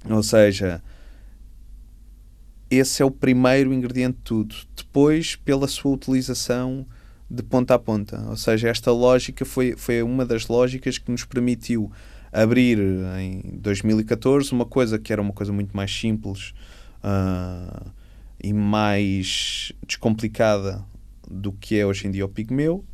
[0.09, 0.83] Ou seja,
[2.71, 4.55] esse é o primeiro ingrediente de tudo.
[4.75, 6.87] Depois, pela sua utilização
[7.31, 8.27] de ponta a ponta.
[8.29, 11.91] Ou seja, esta lógica foi, foi uma das lógicas que nos permitiu
[12.33, 12.79] abrir
[13.19, 16.53] em 2014 uma coisa que era uma coisa muito mais simples
[17.03, 17.87] ah,
[18.43, 20.85] e mais descomplicada
[21.29, 22.85] do que é hoje em dia o Pigmeu,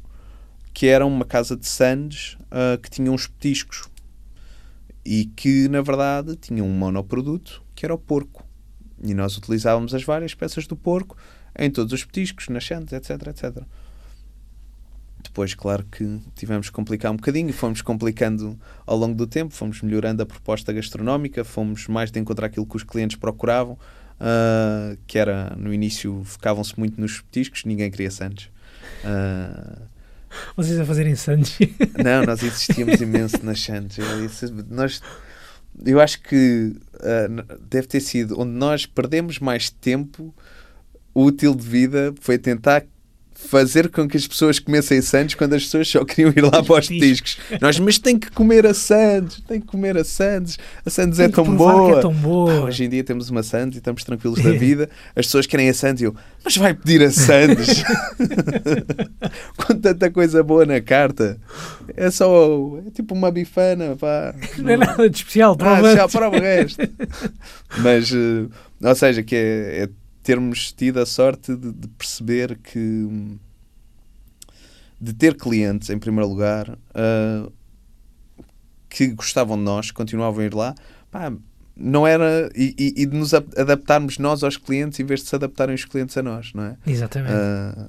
[0.74, 3.88] que era uma casa de sandes ah, que tinha uns petiscos
[5.04, 8.44] e que, na verdade, tinha um monoproduto que era o porco.
[9.02, 11.16] E nós utilizávamos as várias peças do porco
[11.58, 13.62] em todos os petiscos, nas sandes, etc, etc.
[15.36, 19.82] Depois, claro que tivemos que complicar um bocadinho, fomos complicando ao longo do tempo, fomos
[19.82, 23.78] melhorando a proposta gastronómica, fomos mais de encontrar aquilo que os clientes procuravam,
[24.18, 28.48] ah, que era, no início, focavam-se muito nos petiscos, ninguém queria sandes.
[29.04, 29.82] Ah,
[30.56, 31.58] Vocês a fazerem sandes.
[32.02, 33.58] não, nós insistíamos imenso nas
[34.24, 35.02] isso- nós,
[35.84, 36.74] eu acho que
[37.28, 40.34] n- deve ter sido onde nós perdemos mais tempo
[41.14, 42.84] útil de vida foi tentar
[43.38, 46.80] fazer com que as pessoas comessem Santos quando as pessoas só queriam ir lá para
[46.80, 47.38] os petiscos.
[47.60, 50.58] Nós, mas tem que comer a Santos, tem que comer a Santos.
[50.84, 51.98] A Santos é que tão boa.
[51.98, 52.52] é tão boa.
[52.52, 54.88] Ah, hoje em dia temos uma Santos e estamos tranquilos da vida.
[55.14, 57.84] As pessoas querem a Santos e eu, mas vai pedir a Santos
[59.56, 61.38] com tanta coisa boa na carta.
[61.96, 64.34] É só, é tipo uma bifana, pá.
[64.58, 65.94] Não é nada de especial, Ah, prova.
[65.94, 66.80] já prova o resto.
[67.78, 68.46] Mas, eh,
[68.82, 69.88] ou seja, que é, é
[70.26, 73.38] termos tido a sorte de, de perceber que
[75.00, 77.48] de ter clientes, em primeiro lugar, ah,
[78.88, 80.74] que gostavam de nós, continuavam a ir lá,
[81.12, 81.32] pá,
[81.76, 82.50] não era.
[82.56, 85.84] E, e- e de nos adaptarmos nós aos clientes em vez de se adaptarem os
[85.84, 86.76] clientes a nós, não é?
[86.86, 87.32] Exatamente.
[87.32, 87.88] Ah,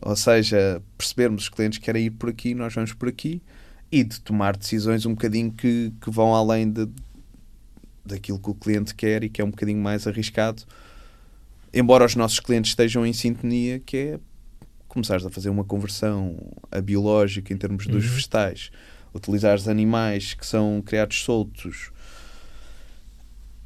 [0.00, 3.42] ou seja, percebermos os clientes que querem ir por aqui, nós vamos por aqui
[3.92, 6.88] e de tomar decisões um bocadinho que, que vão além de,
[8.06, 10.62] daquilo que o cliente quer e que é um bocadinho mais arriscado.
[11.74, 14.20] Embora os nossos clientes estejam em sintonia, que é
[14.86, 16.36] começares a fazer uma conversão
[16.70, 18.10] a biológica em termos dos Uhum.
[18.12, 18.70] vegetais,
[19.12, 21.90] utilizares animais que são criados soltos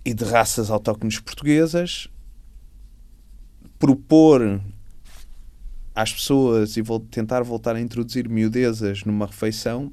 [0.04, 2.08] e de raças autóctones portuguesas,
[3.78, 4.60] propor
[5.94, 9.92] às pessoas e vol- tentar voltar a introduzir miudezas numa refeição,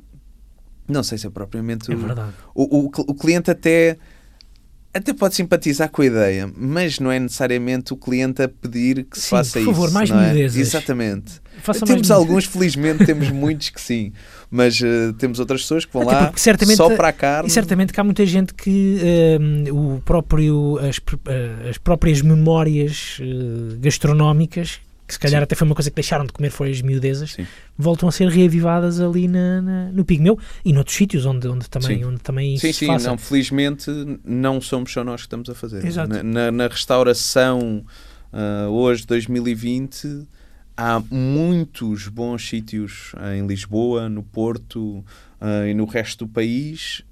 [0.87, 2.33] não sei se é propriamente é o- verdade.
[2.53, 3.97] o, o, o cliente até
[4.95, 9.17] até pode simpatizar com a ideia, mas não é necessariamente o cliente a pedir que
[9.19, 9.73] se Sim, faça por isso.
[9.73, 10.39] favor, mais não é?
[10.39, 11.41] Exatamente.
[11.61, 14.13] Faça temos alguns, felizmente, temos muitos que sim,
[14.49, 17.49] mas eh, temos outras pessoas que vão Até lá porque só para a carne.
[17.49, 18.97] E certamente que há muita gente que
[19.41, 21.01] hum, o próprio, as,
[21.69, 25.43] as próprias memórias eh, gastronómicas, que se calhar Sim.
[25.43, 27.45] até foi uma coisa que deixaram de comer foi as miudezas, Sim.
[27.77, 31.99] voltam a ser reavivadas ali na, na- no Pigmeu e noutros sítios onde, onde também,
[31.99, 32.05] Sim.
[32.05, 33.89] onde também Sim, sim, não, felizmente
[34.23, 35.85] não somos só nós que estamos a fazer.
[35.85, 36.09] Exato.
[36.09, 37.85] Na, na- na restauração,
[38.33, 40.27] ah, hoje, 2020,
[40.75, 45.03] há muitos bons sítios em Lisboa, no Porto
[45.39, 47.03] ah, e no resto do país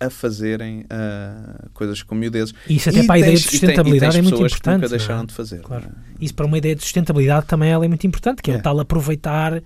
[0.00, 2.54] a fazerem ah, coisas com miudezes.
[2.68, 4.74] E isso até E para a ideia de tem- sustentabilidade tens é muito que importante.
[4.74, 4.88] nunca é?
[4.88, 5.60] deixaram de fazer.
[5.60, 5.84] Claro.
[5.86, 6.24] é?
[6.24, 8.56] Isso para uma ideia de sustentabilidade também ela é muito importante, que é, É.
[8.58, 9.62] o tal aproveitar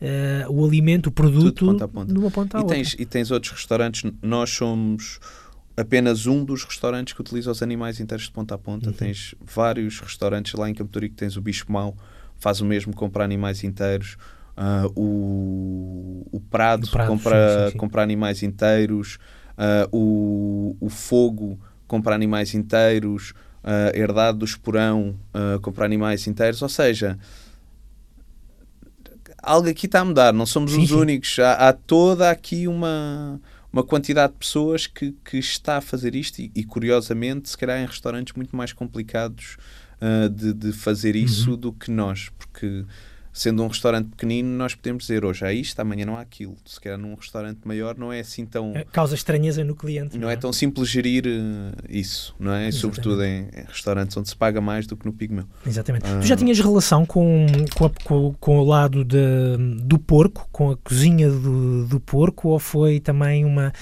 [0.00, 2.12] eh, o alimento, o produto, ponta a ponta.
[2.12, 2.76] de uma ponta à E outra.
[2.76, 5.18] tens, e tens outros restaurantes, nós somos
[5.76, 8.88] apenas um dos restaurantes que utiliza os animais inteiros de ponta a ponta.
[8.90, 8.92] Uhum.
[8.92, 11.96] Tens vários restaurantes lá em Campo Torico, tens o Bicho Mau,
[12.38, 14.16] faz o mesmo, compra animais inteiros.
[14.56, 17.78] Ah, o, o Prado, Prado, compra, sim, sim, sim.
[17.78, 19.18] compra animais inteiros.
[19.58, 23.34] Ah, o, o Fogo compra animais inteiros.
[23.62, 26.62] A Herdade do Esporão ah, compra animais inteiros.
[26.62, 27.18] Ou seja,
[29.42, 30.94] algo aqui está a mudar, não somos Sim, os sim.
[30.94, 31.38] únicos.
[31.38, 33.40] Há, há toda aqui uma,
[33.72, 37.80] uma quantidade de pessoas que, que está a fazer isto e, e, curiosamente, se calhar
[37.80, 39.56] em restaurantes muito mais complicados
[40.00, 41.56] uh, de, de, fazer isso uhum.
[41.56, 42.84] do que nós, porque
[43.38, 46.56] sendo um restaurante pequenino, nós podemos dizer hoje há isto, amanhã não há aquilo.
[46.64, 48.72] Se calhar num restaurante maior não é assim tão.
[48.74, 50.16] É, causa estranheza no cliente.
[50.16, 50.32] Não, não é?
[50.32, 50.36] é?
[50.36, 52.66] tão simples gerir uh, isso, não é?
[52.66, 52.80] Exatamente.
[52.80, 55.44] Sobretudo em, em, restaurantes onde se paga mais do que no Pigmeu.
[55.64, 56.04] Exatamente.
[56.06, 56.18] Ah.
[56.20, 60.72] Tu já tinhas relação com, com, a, com, com o lado de, do porco, com
[60.72, 63.72] a cozinha do, do porco, ou foi também uma.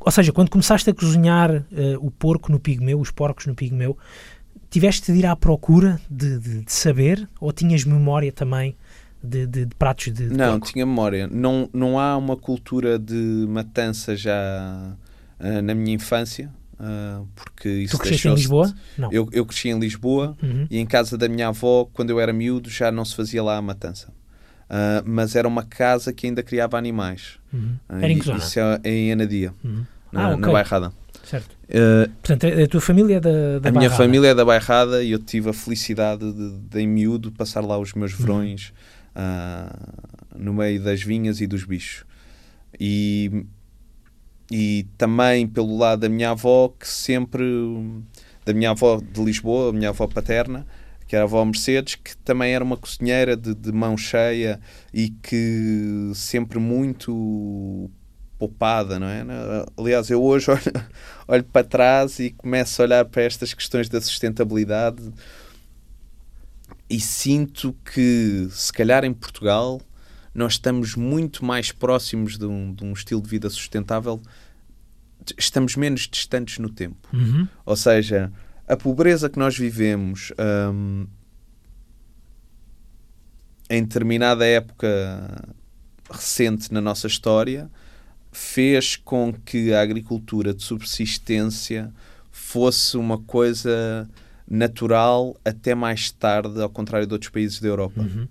[0.00, 1.64] Ou seja, quando começaste a cozinhar uh,
[2.00, 3.96] o porco no Pigmeu, os porcos no Pigmeu,
[4.68, 8.74] tiveste de ir à procura de, de, de saber ou tinhas memória também
[9.24, 10.72] de, de, de pratos de, Não, porco.
[10.72, 11.26] tinha memória.
[11.26, 14.96] Não, não há uma cultura de matança já
[15.40, 16.50] uh, na minha infância.
[16.74, 18.72] Uh, porque isso tu cresceste em Lisboa?
[18.98, 19.10] Não.
[19.12, 20.66] Eu, eu cresci em Lisboa uhum.
[20.70, 23.56] e em casa da minha avó, quando eu era miúdo, já não se fazia lá
[23.56, 24.12] a matança.
[24.64, 27.38] Uh, mas era uma casa que ainda criava animais.
[27.52, 27.76] Uhum.
[27.88, 28.38] era em que zona?
[28.38, 29.84] Isso é em Anadia, uhum.
[30.12, 30.40] na, ah, okay.
[30.40, 30.92] na Bairrada.
[31.22, 31.56] Certo.
[31.68, 33.78] Uh, Portanto, a tua família é da, da A Bairrada.
[33.78, 37.60] minha família é da Bairrada e eu tive a felicidade de, de, em miúdo, passar
[37.64, 38.26] lá os meus uhum.
[39.14, 42.04] Uh, no meio das vinhas e dos bichos.
[42.78, 43.44] E,
[44.50, 47.44] e também pelo lado da minha avó, que sempre,
[48.44, 50.66] da minha avó de Lisboa, a minha avó paterna,
[51.06, 54.60] que era a avó Mercedes, que também era uma cozinheira de, de mão cheia
[54.92, 57.90] e que sempre muito
[58.38, 59.24] poupada, não é?
[59.76, 60.60] Aliás, eu hoje olho,
[61.28, 65.12] olho para trás e começo a olhar para estas questões da sustentabilidade
[66.88, 69.80] e sinto que, se calhar em Portugal,
[70.34, 74.20] nós estamos muito mais próximos de um, de um estilo de vida sustentável,
[75.38, 77.08] estamos menos distantes no tempo.
[77.12, 77.48] Uhum.
[77.64, 78.32] Ou seja,
[78.66, 80.32] a pobreza que nós vivemos
[80.72, 81.06] um,
[83.70, 85.56] em determinada época
[86.10, 87.70] recente na nossa história
[88.30, 91.92] fez com que a agricultura de subsistência
[92.30, 94.08] fosse uma coisa
[94.48, 98.00] natural até mais tarde, ao contrário de outros países da Europa.
[98.00, 98.28] Uhum.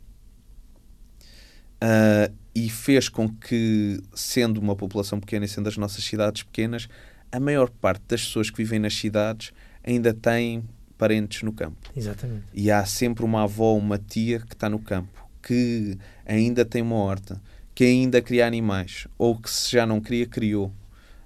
[1.83, 6.87] Uh, e fez com que, sendo uma população pequena e sendo as nossas cidades pequenas,
[7.31, 9.51] a maior parte das pessoas que vivem nas cidades
[9.83, 10.63] ainda têm
[10.97, 11.91] parentes no campo.
[11.95, 12.43] Exatamente.
[12.53, 16.95] E há sempre uma avó, uma tia que está no campo, que ainda tem uma
[16.95, 17.41] horta,
[17.73, 20.71] que ainda cria animais, ou que se já não cria, criou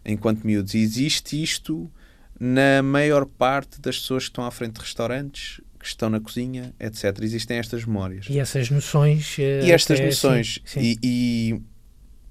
[0.05, 0.73] enquanto miúdos.
[0.73, 1.91] E existe isto
[2.39, 6.73] na maior parte das pessoas que estão à frente de restaurantes, que estão na cozinha,
[6.79, 7.17] etc.
[7.21, 8.27] Existem estas memórias.
[8.29, 9.37] E essas noções.
[9.37, 10.59] Uh, e estas noções.
[10.65, 10.99] Sim, sim.
[11.01, 11.61] E,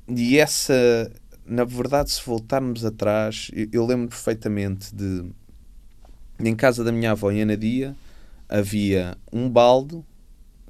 [0.08, 1.10] e, e, essa,
[1.44, 5.24] na verdade, se voltarmos atrás, eu, eu lembro perfeitamente de.
[6.38, 7.96] Em casa da minha avó, em Anadia,
[8.48, 10.04] havia um balde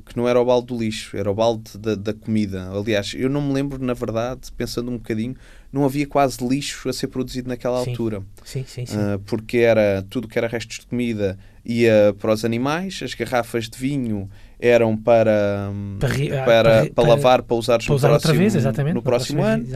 [0.06, 2.70] que não era o balde do lixo, era o balde da, da comida.
[2.70, 5.34] Aliás, eu não me lembro, na verdade, pensando um bocadinho,
[5.72, 7.90] não havia quase lixo a ser produzido naquela sim.
[7.90, 8.22] altura.
[8.44, 8.96] Sim, sim, sim.
[8.96, 13.68] Uh, porque era tudo que era restos de comida ia para os animais, as garrafas
[13.68, 14.30] de vinho
[14.60, 18.94] eram para, para, para, para, para lavar, para usar, para usar próximo, outra vez, exatamente,
[18.94, 19.66] no próximo ano.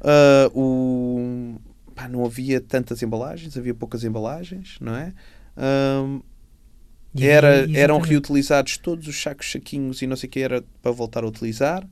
[0.00, 1.60] Uh, o,
[1.94, 5.12] pá, não havia tantas embalagens, havia poucas embalagens, não é?
[5.56, 6.22] Uh,
[7.18, 11.24] era, eram reutilizados todos os sacos, saquinhos e não sei o que era para voltar
[11.24, 11.86] a utilizar.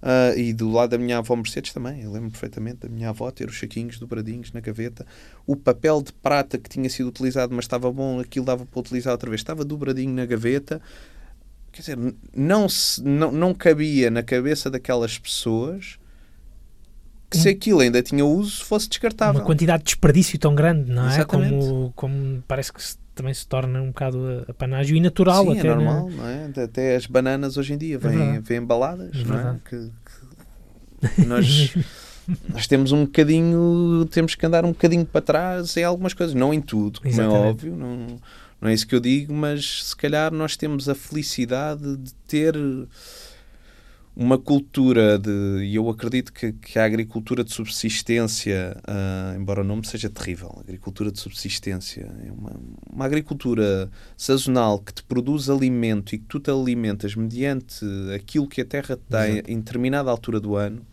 [0.00, 3.28] Uh, e do lado da minha avó Mercedes também, eu lembro perfeitamente da minha avó
[3.32, 5.04] ter os saquinhos dobradinhos na gaveta.
[5.44, 9.12] O papel de prata que tinha sido utilizado, mas estava bom, aquilo dava para utilizar
[9.12, 10.80] outra vez, estava dobradinho na gaveta.
[11.72, 11.98] Quer dizer,
[12.34, 15.98] não, se, não, não cabia na cabeça daquelas pessoas
[17.30, 19.40] que se aquilo ainda tinha uso fosse descartável.
[19.40, 21.24] Uma quantidade de desperdício tão grande, não é?
[21.24, 25.58] Como, como parece que se também se torna um bocado a panágio e natural Sim,
[25.58, 25.68] até.
[25.68, 26.50] é normal, não é?
[26.62, 29.56] Até as bananas hoje em dia é vêm, é vêm embaladas, é não é?
[29.68, 29.90] Que,
[31.16, 31.74] que nós,
[32.48, 36.54] nós temos um bocadinho, temos que andar um bocadinho para trás em algumas coisas, não
[36.54, 37.44] em tudo, como é Exatamente.
[37.44, 38.06] é óbvio, não,
[38.60, 42.54] não é isso que eu digo, mas se calhar nós temos a felicidade de ter
[44.20, 45.30] uma cultura de.
[45.62, 50.52] E eu acredito que, que a agricultura de subsistência, uh, embora o nome seja terrível,
[50.56, 52.60] a agricultura de subsistência é uma,
[52.92, 58.60] uma agricultura sazonal que te produz alimento e que tu te alimentas mediante aquilo que
[58.60, 60.84] a terra te dá em, em determinada altura do ano,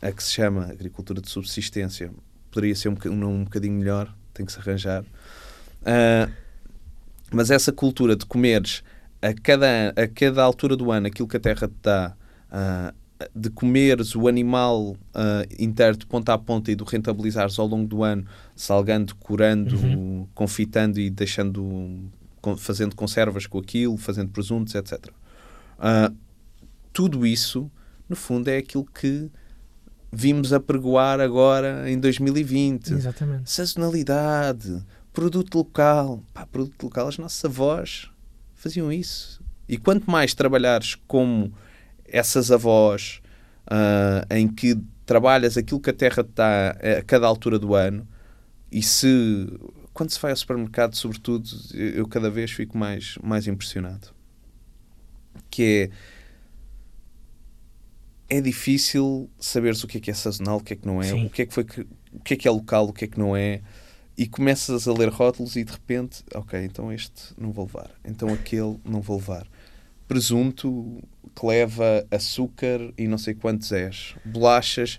[0.00, 2.10] a que se chama agricultura de subsistência.
[2.50, 5.04] Poderia ser um, um, um bocadinho melhor, tem que se arranjar.
[5.82, 6.28] Uh,
[7.30, 8.82] mas essa cultura de comeres
[9.22, 12.16] a cada, a cada altura do ano aquilo que a terra te dá
[12.52, 12.94] uh,
[13.34, 14.96] de comeres o animal uh,
[15.58, 18.24] inteiro de ponta a ponta e de rentabilizares ao longo do ano,
[18.54, 20.26] salgando, curando, uhum.
[20.34, 22.10] confitando e deixando,
[22.58, 25.06] fazendo conservas com aquilo, fazendo presuntos, etc.
[25.06, 25.10] Uh,
[25.78, 26.12] ah,
[26.92, 27.70] tudo isso,
[28.08, 29.30] no fundo, é aquilo que
[30.12, 32.92] vimos apregoar agora em 2020.
[32.92, 33.50] Exatamente.
[33.50, 36.22] Sazonalidade, produto local.
[36.34, 38.10] Pá, produto local, as nossas avós
[38.54, 39.40] faziam isso.
[39.68, 41.52] E quanto mais trabalhares como
[42.12, 43.20] essas avós,
[43.66, 48.06] uh, em que trabalhas aquilo que a terra está a cada altura do ano,
[48.70, 49.48] e se
[49.92, 54.08] quando se vai ao supermercado, sobretudo, eu cada vez fico mais, mais impressionado.
[55.50, 56.12] Que é
[58.32, 61.10] é difícil saberes o que é que é sazonal, o que é que não é,
[61.10, 61.26] Sim.
[61.26, 61.64] o que é que foi
[62.14, 63.60] o que é que é local, o que é que não é,
[64.16, 68.32] e começas a ler rótulos e de repente, ok, então este não vou levar, então
[68.32, 69.46] aquele não vou levar.
[70.08, 71.02] Presunto
[71.34, 74.98] que leva açúcar e não sei quantos és, bolachas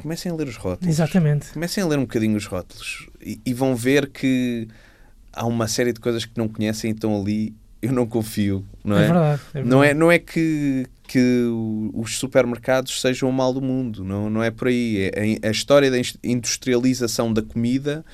[0.00, 0.88] comecem a ler os rótulos.
[0.88, 1.52] Exatamente.
[1.52, 4.66] Comecem a ler um bocadinho os rótulos e, e, vão ver que
[5.32, 7.54] há uma série de coisas que não conhecem e estão ali.
[7.82, 9.04] Eu não confio, não é?
[9.04, 9.42] É verdade.
[9.48, 9.70] É verdade.
[9.70, 11.44] Não é, não é que, que
[11.94, 15.10] os supermercados sejam o mal do mundo, não, não é por aí.
[15.14, 18.04] É, a história da industrialização da comida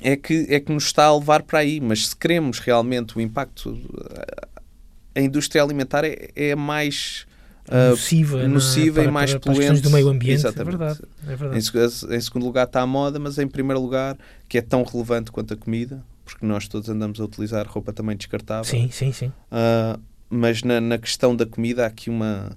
[0.00, 1.80] é que, é que nos está a levar para aí.
[1.80, 3.76] Mas se queremos realmente o impacto.
[5.18, 7.26] A indústria alimentar é, é mais
[7.68, 8.46] uh, nociva, é?
[8.46, 9.80] nociva para, e mais para, poluente.
[9.80, 10.74] do meio ambiente, é Exatamente.
[10.74, 11.54] É verdade, é verdade.
[12.12, 14.16] Em, em, segundo lugar está a moda, mas em primeiro lugar,
[14.48, 18.16] que é tão relevante quanto a comida, porque nós todos andamos a utilizar roupa também
[18.16, 18.64] descartável.
[18.64, 19.26] Sim, sim, sim.
[19.26, 20.00] Uh,
[20.30, 22.56] mas na, na questão da comida há aqui uma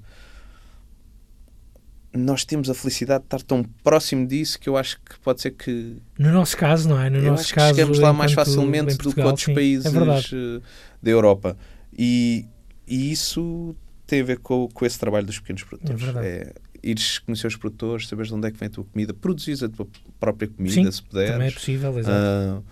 [2.14, 5.52] nós temos a felicidade de estar tão próximo disso que eu acho que pode ser
[5.52, 5.96] que.
[6.20, 7.10] No nosso caso, não é?
[7.10, 7.74] No eu nosso acho caso.
[7.74, 10.62] Chegamos lá mais facilmente Portugal, do que outros sim, países é
[11.02, 11.58] da Europa.
[11.98, 12.46] E,
[12.92, 13.74] e isso
[14.06, 16.04] tem a ver com, com esse trabalho dos pequenos produtores.
[16.18, 19.14] É, é ires conhecer os produtores, saberes de onde é que vem a tua comida,
[19.14, 19.88] produzires a tua
[20.20, 21.32] própria comida, Sim, se puderes.
[21.32, 22.60] Também é possível, exato.
[22.60, 22.64] Uh,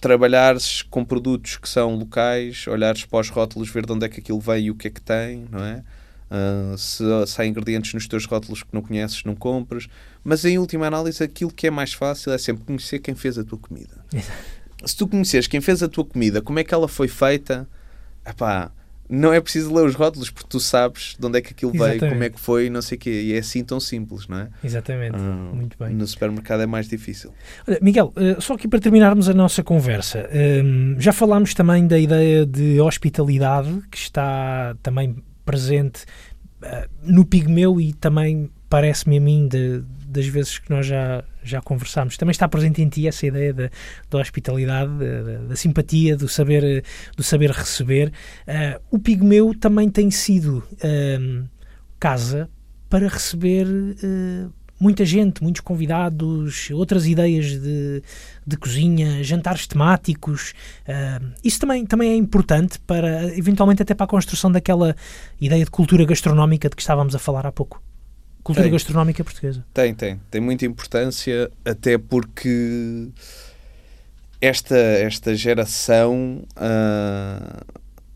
[0.00, 4.20] trabalhares com produtos que são locais, olhares para os rótulos, ver de onde é que
[4.20, 5.82] aquilo vem e o que é que tem, não é?
[6.30, 9.88] Uh, se, se há ingredientes nos teus rótulos que não conheces, não compras.
[10.22, 13.42] Mas em última análise, aquilo que é mais fácil é sempre conhecer quem fez a
[13.42, 14.04] tua comida.
[14.84, 17.66] se tu conheceres quem fez a tua comida, como é que ela foi feita,
[18.24, 18.70] epá,
[19.08, 22.00] não é preciso ler os rótulos porque tu sabes de onde é que aquilo Exatamente.
[22.00, 23.22] veio, como é que foi e não sei o quê.
[23.22, 24.48] E é assim tão simples, não é?
[24.62, 25.94] Exatamente, uh, muito bem.
[25.94, 27.32] No supermercado é mais difícil.
[27.66, 30.28] Olha, Miguel, uh, só aqui para terminarmos a nossa conversa,
[30.64, 36.04] um, já falámos também da ideia de hospitalidade que está também presente
[36.62, 41.60] uh, no Pigmeu e também parece-me a mim de, das vezes que nós já, já
[41.60, 43.70] conversámos, também está presente em ti essa ideia da,
[44.10, 46.84] da hospitalidade, da, da, simpatia, do saber,
[47.16, 48.12] do saber receber.
[48.46, 51.48] Uh, o Pigmeu também tem sido uh,
[51.98, 52.48] casa
[52.88, 58.02] para receber uh, muita gente, muitos convidados, outras ideias de,
[58.46, 60.54] de cozinha, jantares temáticos.
[60.86, 64.94] Uh, isso também, também é importante para, eventualmente, até para a construção daquela
[65.40, 67.82] ideia de cultura gastronómica de que estávamos a falar há pouco.
[68.48, 68.72] Cultura tem.
[68.72, 69.62] gastronómica portuguesa.
[69.74, 70.18] Tem, tem.
[70.30, 73.10] Tem muita importância, até porque
[74.40, 77.62] esta, esta geração uh,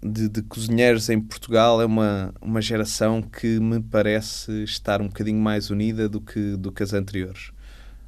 [0.03, 5.39] de, de, cozinheiros em Portugal é uma, uma geração que me parece estar um bocadinho
[5.39, 7.51] mais unida do que, do que as anteriores.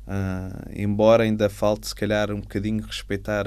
[0.09, 3.45] Uh, embora ainda falte, se calhar, um bocadinho respeitar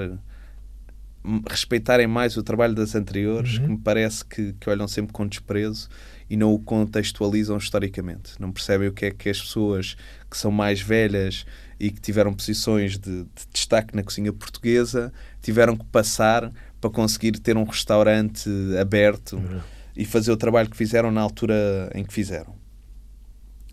[1.50, 3.64] respeitarem mais o trabalho das anteriores, uhum.
[3.64, 5.90] que me parece que, que olham sempre com desprezo
[6.30, 8.34] e não o contextualizam historicamente.
[8.40, 9.96] Não percebem o que é que as pessoas
[10.30, 11.46] que são mais velhas
[11.80, 16.52] e que tiveram posições de, de destaque na cozinha portuguesa tiveram que passar
[16.82, 18.50] para conseguir ter um restaurante
[18.80, 19.62] aberto uhum.
[19.96, 22.56] e fazer o trabalho que fizeram na altura em que fizeram.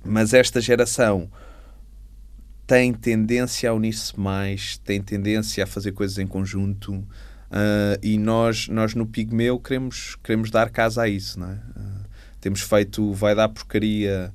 [0.05, 1.31] Mas esta geração
[2.67, 8.69] tem tendência a unir-se mais, tem tendência a fazer coisas em conjunto uh, e nós,
[8.69, 11.55] nós no Pigmeu queremos, queremos dar casa a isso, não é?
[11.55, 12.04] Uh,
[12.45, 14.31] temos feito Vai Dar Porcaria.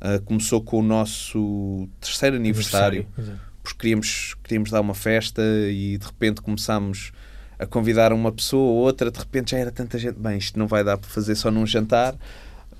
[0.00, 5.40] Uh, começou com o nosso terceiro aniversário, aniversário porque queríamos, queríamos dar uma festa
[5.70, 7.12] e de repente começámos
[7.56, 10.18] a convidar uma pessoa ou outra, de repente já era tanta gente.
[10.18, 12.16] Bem, isto não vai dar para fazer só num jantar.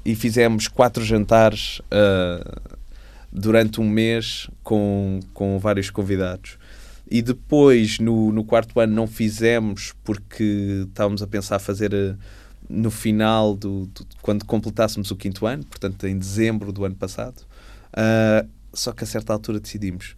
[0.05, 2.77] E fizemos quatro jantares uh,
[3.31, 6.59] durante um mês com, com vários convidados.
[7.09, 11.95] E depois, no, no quarto ano, não fizemos porque estávamos a pensar fazer.
[11.95, 12.42] Uh,
[12.73, 17.43] no final do, do, quando completássemos o quinto ano, portanto em dezembro do ano passado.
[17.93, 20.17] Uh, só que a certa altura decidimos: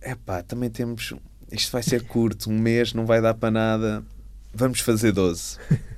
[0.00, 1.14] é pá, também temos.
[1.50, 4.04] Isto vai ser curto, um mês não vai dar para nada,
[4.54, 5.58] vamos fazer 12.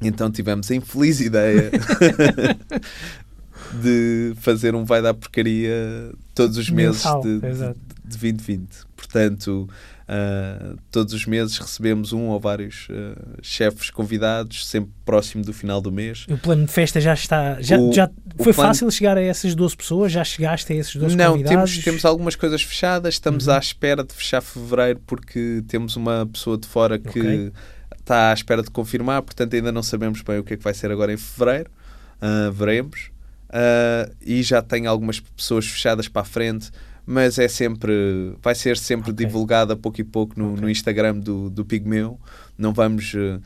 [0.00, 1.72] Então tivemos a infeliz ideia
[3.82, 7.74] de fazer um vai dar porcaria todos os meses de, de, de
[8.04, 8.86] 2020.
[8.96, 9.68] Portanto,
[10.10, 15.82] Uh, todos os meses recebemos um ou vários uh, chefes convidados, sempre próximo do final
[15.82, 16.24] do mês.
[16.30, 17.92] O plano de festa já está, já, o...
[17.92, 18.08] já
[18.38, 20.10] Foi plano- fácil chegar a essas 12 pessoas?
[20.10, 21.72] Já chegaste a esses 12 Não, convidados?
[21.72, 23.14] temos, temos algumas coisas fechadas.
[23.14, 23.52] Estamos Uhum.
[23.54, 27.52] à espera de fechar fevereiro porque temos uma pessoa de fora que Ok.
[28.00, 29.20] está à espera de confirmar.
[29.20, 31.70] Portanto, ainda não sabemos bem o que é que vai ser agora em fevereiro.
[32.18, 33.10] Ah, veremos.
[34.24, 36.70] E já tenho algumas pessoas fechadas para a frente.
[37.10, 39.24] Mas é sempre, vai ser sempre Ok.
[39.24, 40.60] divulgada pouco e pouco no, Ok.
[40.60, 42.20] no Instagram do, do Pigmeu.
[42.58, 43.38] Não vamos eh,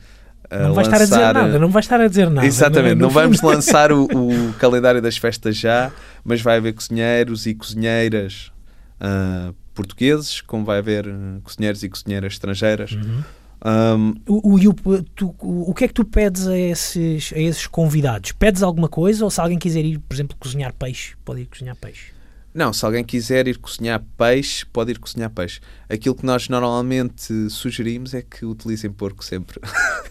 [0.49, 2.45] ah, Não vais estar a dizer lançar, nada, não vais estar a dizer nada.
[2.45, 5.91] Exatamente, No não vamos lançar o, o calendário das festas já,
[6.25, 8.51] mas vai haver cozinheiros e cozinheiras
[8.99, 11.05] ah, portugueses, como vai haver
[11.43, 12.91] cozinheiros e cozinheiras estrangeiras.
[12.91, 13.23] Uhum.
[13.65, 17.65] Ahm, O, o- tu- o, o que é que tu pedes a esses, a esses
[17.65, 18.33] convidados?
[18.33, 21.75] Pedes alguma coisa ou se alguém quiser ir, por exemplo, cozinhar peixe, pode ir cozinhar
[21.77, 22.11] peixe?
[22.53, 25.59] Não, se alguém quiser ir cozinhar peixe, pode ir cozinhar peixe.
[25.89, 29.59] Aquilo que nós normalmente sugerimos é que utilizem porco sempre.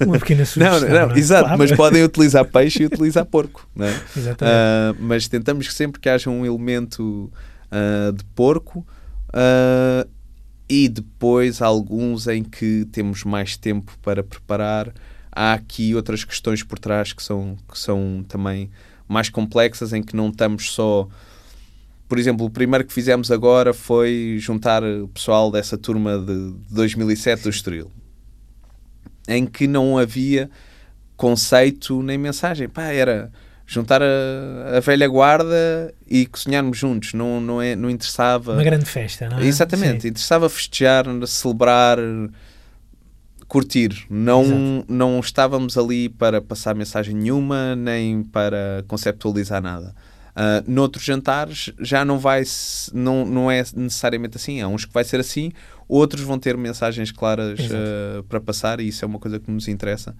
[0.01, 0.81] Uma pequena Não, sugestão.
[0.81, 1.19] não, não é?
[1.19, 1.59] exato, Claro.
[1.59, 3.69] mas podem utilizar peixe e utilizar porco.
[3.77, 3.91] Não é?
[4.17, 4.55] Exatamente.
[4.57, 7.31] Ah, mas tentamos que sempre que haja um elemento
[7.71, 8.85] ah, de porco
[9.33, 10.07] ah,
[10.69, 14.93] e depois alguns em que temos mais tempo para preparar.
[15.31, 18.71] Há aqui outras questões por trás que são, que são também
[19.09, 21.09] mais complexas, em que não estamos só.
[22.13, 26.75] Por exemplo, o primeiro que fizemos agora foi juntar o pessoal dessa turma de de
[26.75, 27.91] 2007 do Estoril,
[29.27, 30.51] em que não havia
[31.17, 32.69] conceito nem mensagem.
[32.69, 33.33] Pá, era
[33.67, 37.15] juntar a, a velha guarda e cozinharmos juntos.
[37.15, 38.53] Não, não, é, não interessava.
[38.53, 39.47] Uma grande festa, não é?
[39.47, 40.09] Exatamente, Sim.
[40.09, 41.97] interessava festejar, celebrar,
[43.49, 44.05] curtir.
[44.11, 44.85] Não, Exato.
[44.87, 49.95] não estávamos ali para passar mensagem nenhuma, nem para conceptualizar nada.
[50.35, 52.43] Uh, noutros jantares já não vai
[52.93, 54.61] não, não é necessariamente assim.
[54.61, 55.53] Há uns que vai ser assim,
[55.87, 59.69] outros vão ter mensagens claras uh, para passar e isso é uma coisa que nos
[59.69, 60.17] interessa.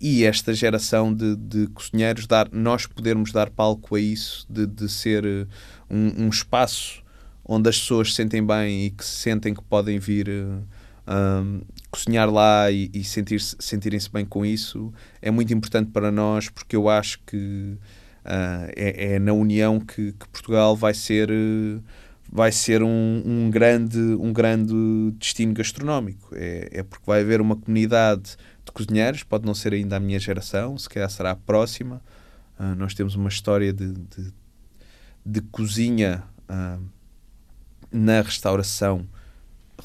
[0.00, 4.88] E esta geração de, de cozinheiros, dar, nós podermos dar palco a isso, de, de
[4.88, 5.46] ser uh,
[5.88, 7.02] um, um espaço
[7.44, 10.28] onde as pessoas se sentem bem e que se sentem que podem vir
[11.06, 11.60] um,
[11.90, 16.76] cozinhar lá e, e sentir sentirem-se bem com isso, é muito importante para nós porque
[16.76, 17.76] eu acho que
[18.24, 21.82] é, é na união que, que Portugal vai ser uh,
[22.30, 24.74] vai ser um, um grande um grande
[25.18, 26.30] destino gastronómico.
[26.34, 30.18] É, é porque vai haver uma comunidade de cozinheiros pode não ser ainda a minha
[30.18, 32.00] geração se calhar será a próxima.
[32.58, 34.32] Uh, nós temos uma história de, de,
[35.26, 36.82] de cozinha uh,
[37.90, 39.06] na restauração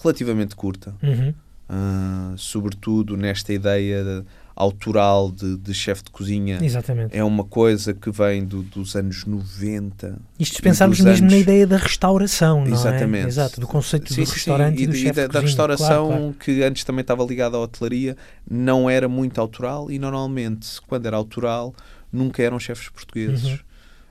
[0.01, 0.95] relativamente curta.
[1.01, 1.34] Uhum.
[1.69, 4.26] Uh, sobretudo nesta ideia de-
[4.59, 7.15] autoral de, de chefe de cozinha Exatamente.
[7.15, 11.38] é uma coisa que vem do- dos anos 90 Isto se pensarmos mesmo anos- na
[11.39, 13.25] ideia da restauração, não Exatamente.
[13.25, 13.27] é?
[13.27, 14.34] Exato, do conceito Sim, do sim, sim.
[14.34, 16.35] restaurante e, e, do chefe da, de da restauração Claro, claro.
[16.39, 18.17] que antes também estava ligada à hotelaria
[18.49, 21.75] não era muito autoral e normalmente quando era autoral
[22.11, 23.59] nunca eram chefes portugueses Uhum.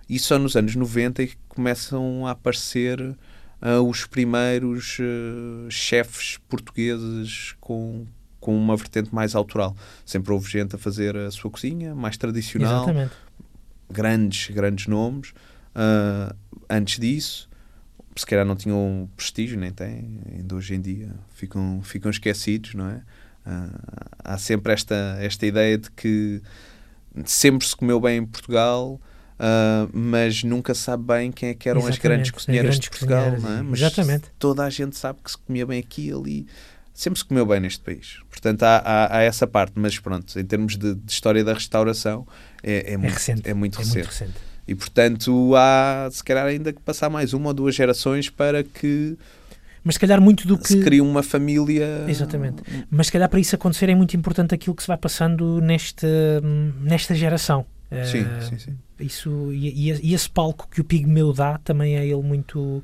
[0.09, 3.17] e só nos anos 90 é que começam a aparecer
[3.61, 8.07] ah, os primeiros ah, chefes portugueses com,
[8.47, 12.85] com uma vertente mais autoral sempre houve gente a fazer a sua cozinha mais tradicional
[12.85, 13.13] Exatamente.
[13.91, 15.33] grandes, grandes nomes.
[15.75, 16.33] Ah,
[16.71, 17.51] antes disso,
[18.15, 22.89] se calhar não tinham prestígio, nem têm, ainda hoje em dia ficam, ficam esquecidos, não
[22.89, 23.03] é?
[23.45, 23.81] Ah,
[24.23, 26.41] há sempre esta, esta ideia de que
[27.25, 29.01] sempre se comeu bem em Portugal,
[29.41, 32.85] ah, mas nunca sabe bem quem é que eram as Exatamente, grandes as cozinheiras grandes
[32.85, 33.63] de Portugal, cozinheiras, não é?
[33.63, 34.31] Mas exatamente.
[34.39, 36.47] toda a gente sabe que se comia bem aqui e ali.
[36.99, 38.21] Sempre se comeu bem neste país.
[38.31, 42.27] Portanto, há, há, há essa parte, mas pronto, em termos de, de história da restauração,
[42.63, 43.43] é, é, É muito, recente.
[43.45, 43.97] é muito É recente.
[43.99, 44.33] muito recente.
[44.67, 49.17] E portanto há se calhar ainda que passar mais uma ou duas gerações para que
[49.85, 50.67] Mas se calhar muito do que.
[50.69, 52.05] se crie uma família.
[52.09, 52.63] Exatamente.
[52.91, 56.09] Mas se calhar para isso acontecer é muito importante aquilo que se vai passando nesta,
[56.81, 57.65] nesta geração.
[58.11, 58.77] Sim, Eh, sim, sim.
[58.99, 62.83] Isso, e- e esse palco que o Pigmeu dá também é ele muito,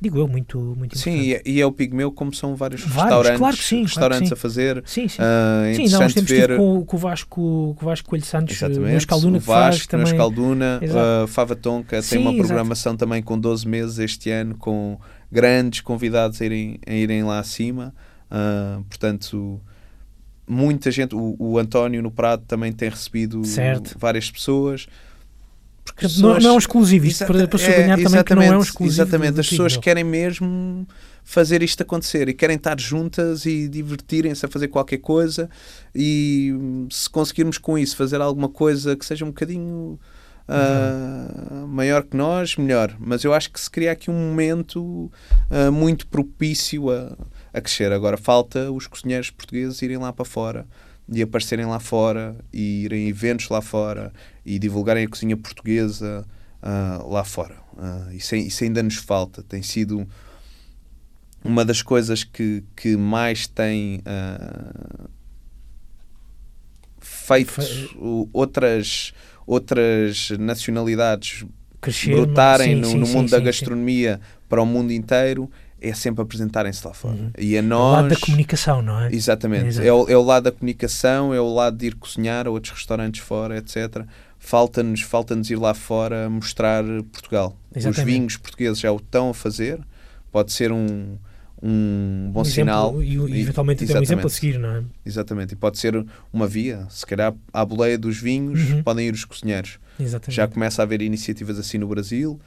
[0.00, 1.28] digo eu, muito, muito Sim, importante.
[1.28, 4.28] e é, e é o Pigmeu, como são vários, Vários, restaurantes, claro sim, claro restaurantes
[4.28, 4.34] sim.
[4.34, 4.82] a fazer.
[4.86, 5.16] Sim, sim.
[5.20, 8.24] Ah, é Sim, nós temos ver tido com, com o Vasco, com o Vasco Coelho
[8.24, 10.06] Santos, no exatamente, o que faz Vasco, também.
[10.06, 11.24] na Escalduna, Exato.
[11.24, 12.46] a Fava Tonka Sim, tem uma exato.
[12.46, 14.98] programação também com 12 meses este ano, com
[15.30, 17.94] grandes convidados a irem, a irem lá acima.
[18.30, 19.60] Ah, portanto,
[20.46, 23.96] muita gente, o, o António no Prado também tem recebido Certo.
[23.98, 24.86] várias pessoas.
[25.84, 28.56] Porque Portanto, não, é um exclusivo, isto para, para é, sublinhar também que não é
[28.56, 29.02] um exclusivo.
[29.02, 30.86] Exatamente, as pessoas querem mesmo
[31.22, 35.48] fazer isto acontecer e querem estar juntas e divertirem-se a fazer qualquer coisa
[35.94, 39.98] e hum, se conseguirmos com isso fazer alguma coisa que seja um bocadinho
[40.46, 42.94] ah, maior que nós, melhor.
[42.98, 45.10] Mas eu acho que se cria aqui um momento
[45.50, 47.16] ah, muito propício a,
[47.52, 47.92] a crescer.
[47.92, 50.66] Agora falta os cozinheiros portugueses irem lá para fora
[51.10, 54.12] e aparecerem lá fora e irem a eventos lá fora
[54.44, 56.24] e divulgarem a cozinha portuguesa
[56.62, 57.56] uh, lá fora.
[57.74, 59.42] Uh, isso, isso, ainda nos falta.
[59.42, 60.06] Tem sido
[61.42, 65.08] uma das coisas que, que mais tem uh,
[67.00, 67.96] feito Fe...
[68.32, 69.12] outras,
[69.46, 71.44] outras nacionalidades
[71.80, 75.50] Crescer, brotarem sim, no, sim, no, mundo sim, da gastronomia para o mundo inteiro
[75.88, 77.14] é sempre apresentarem-se lá fora.
[77.14, 77.30] Uhum.
[77.38, 77.78] E a nós.
[77.78, 79.12] É o lado da comunicação, não é?
[79.12, 79.80] Exatamente.
[79.80, 82.50] É, é, o, é, o, lado da comunicação, é o lado de ir cozinhar a
[82.50, 84.06] outros restaurantes fora, etc.
[84.46, 87.56] Falta-nos falta ir lá fora mostrar Portugal.
[87.74, 87.98] Exatamente.
[87.98, 89.80] Os vinhos portugueses já o estão a fazer.
[90.30, 91.16] Pode ser um,
[91.62, 93.02] um bom um sinal.
[93.02, 94.84] E, e eventualmente até um exemplo a seguir, não é?
[95.04, 95.54] Exatamente.
[95.54, 96.86] E pode ser uma via.
[96.90, 98.82] Se calhar à boleia dos vinhos uhum.
[98.82, 99.78] podem ir os cozinheiros.
[99.98, 100.36] Exatamente.
[100.36, 102.38] Já começa a haver iniciativas assim no Brasil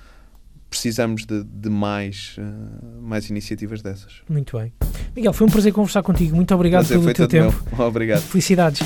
[0.70, 4.22] precisamos de, de mais, uh, mais iniciativas dessas.
[4.30, 4.74] Muito bem.
[5.16, 6.36] Miguel, foi um prazer conversar contigo.
[6.36, 7.64] Muito obrigado prazer pelo teu tempo.
[7.76, 7.88] Meu.
[7.88, 8.22] Obrigado.
[8.22, 8.82] Felicidades.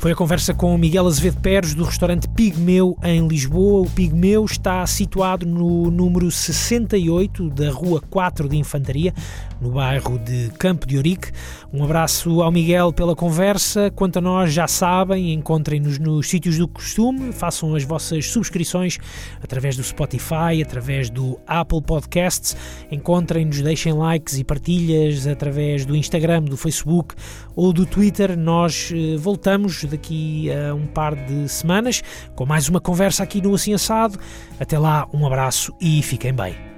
[0.00, 3.82] Foi a conversa com Miguel Azevedo Pérez do restaurante Pigmeu em Lisboa.
[3.82, 9.12] O Pigmeu está situado no número 68 da Rua 4 de Infantaria,
[9.60, 11.30] no bairro de Campo de Ourique.
[11.70, 13.90] Um abraço ao Miguel pela conversa.
[13.90, 18.96] Quanto a nós, já sabem, encontrem-nos nos sítios do costume, façam as vossas subscrições
[19.42, 22.56] através do Spotify, através do Apple Podcasts.
[22.90, 27.14] Encontrem-nos, deixem likes e partilhas através do Instagram, do Facebook
[27.54, 28.34] ou do Twitter.
[28.34, 32.02] Nós eh, voltamos daqui a um par de semanas
[32.34, 34.18] com mais uma conversa aqui no Assim Assado.
[34.58, 36.69] Até lá, um abraço e fiquem bem.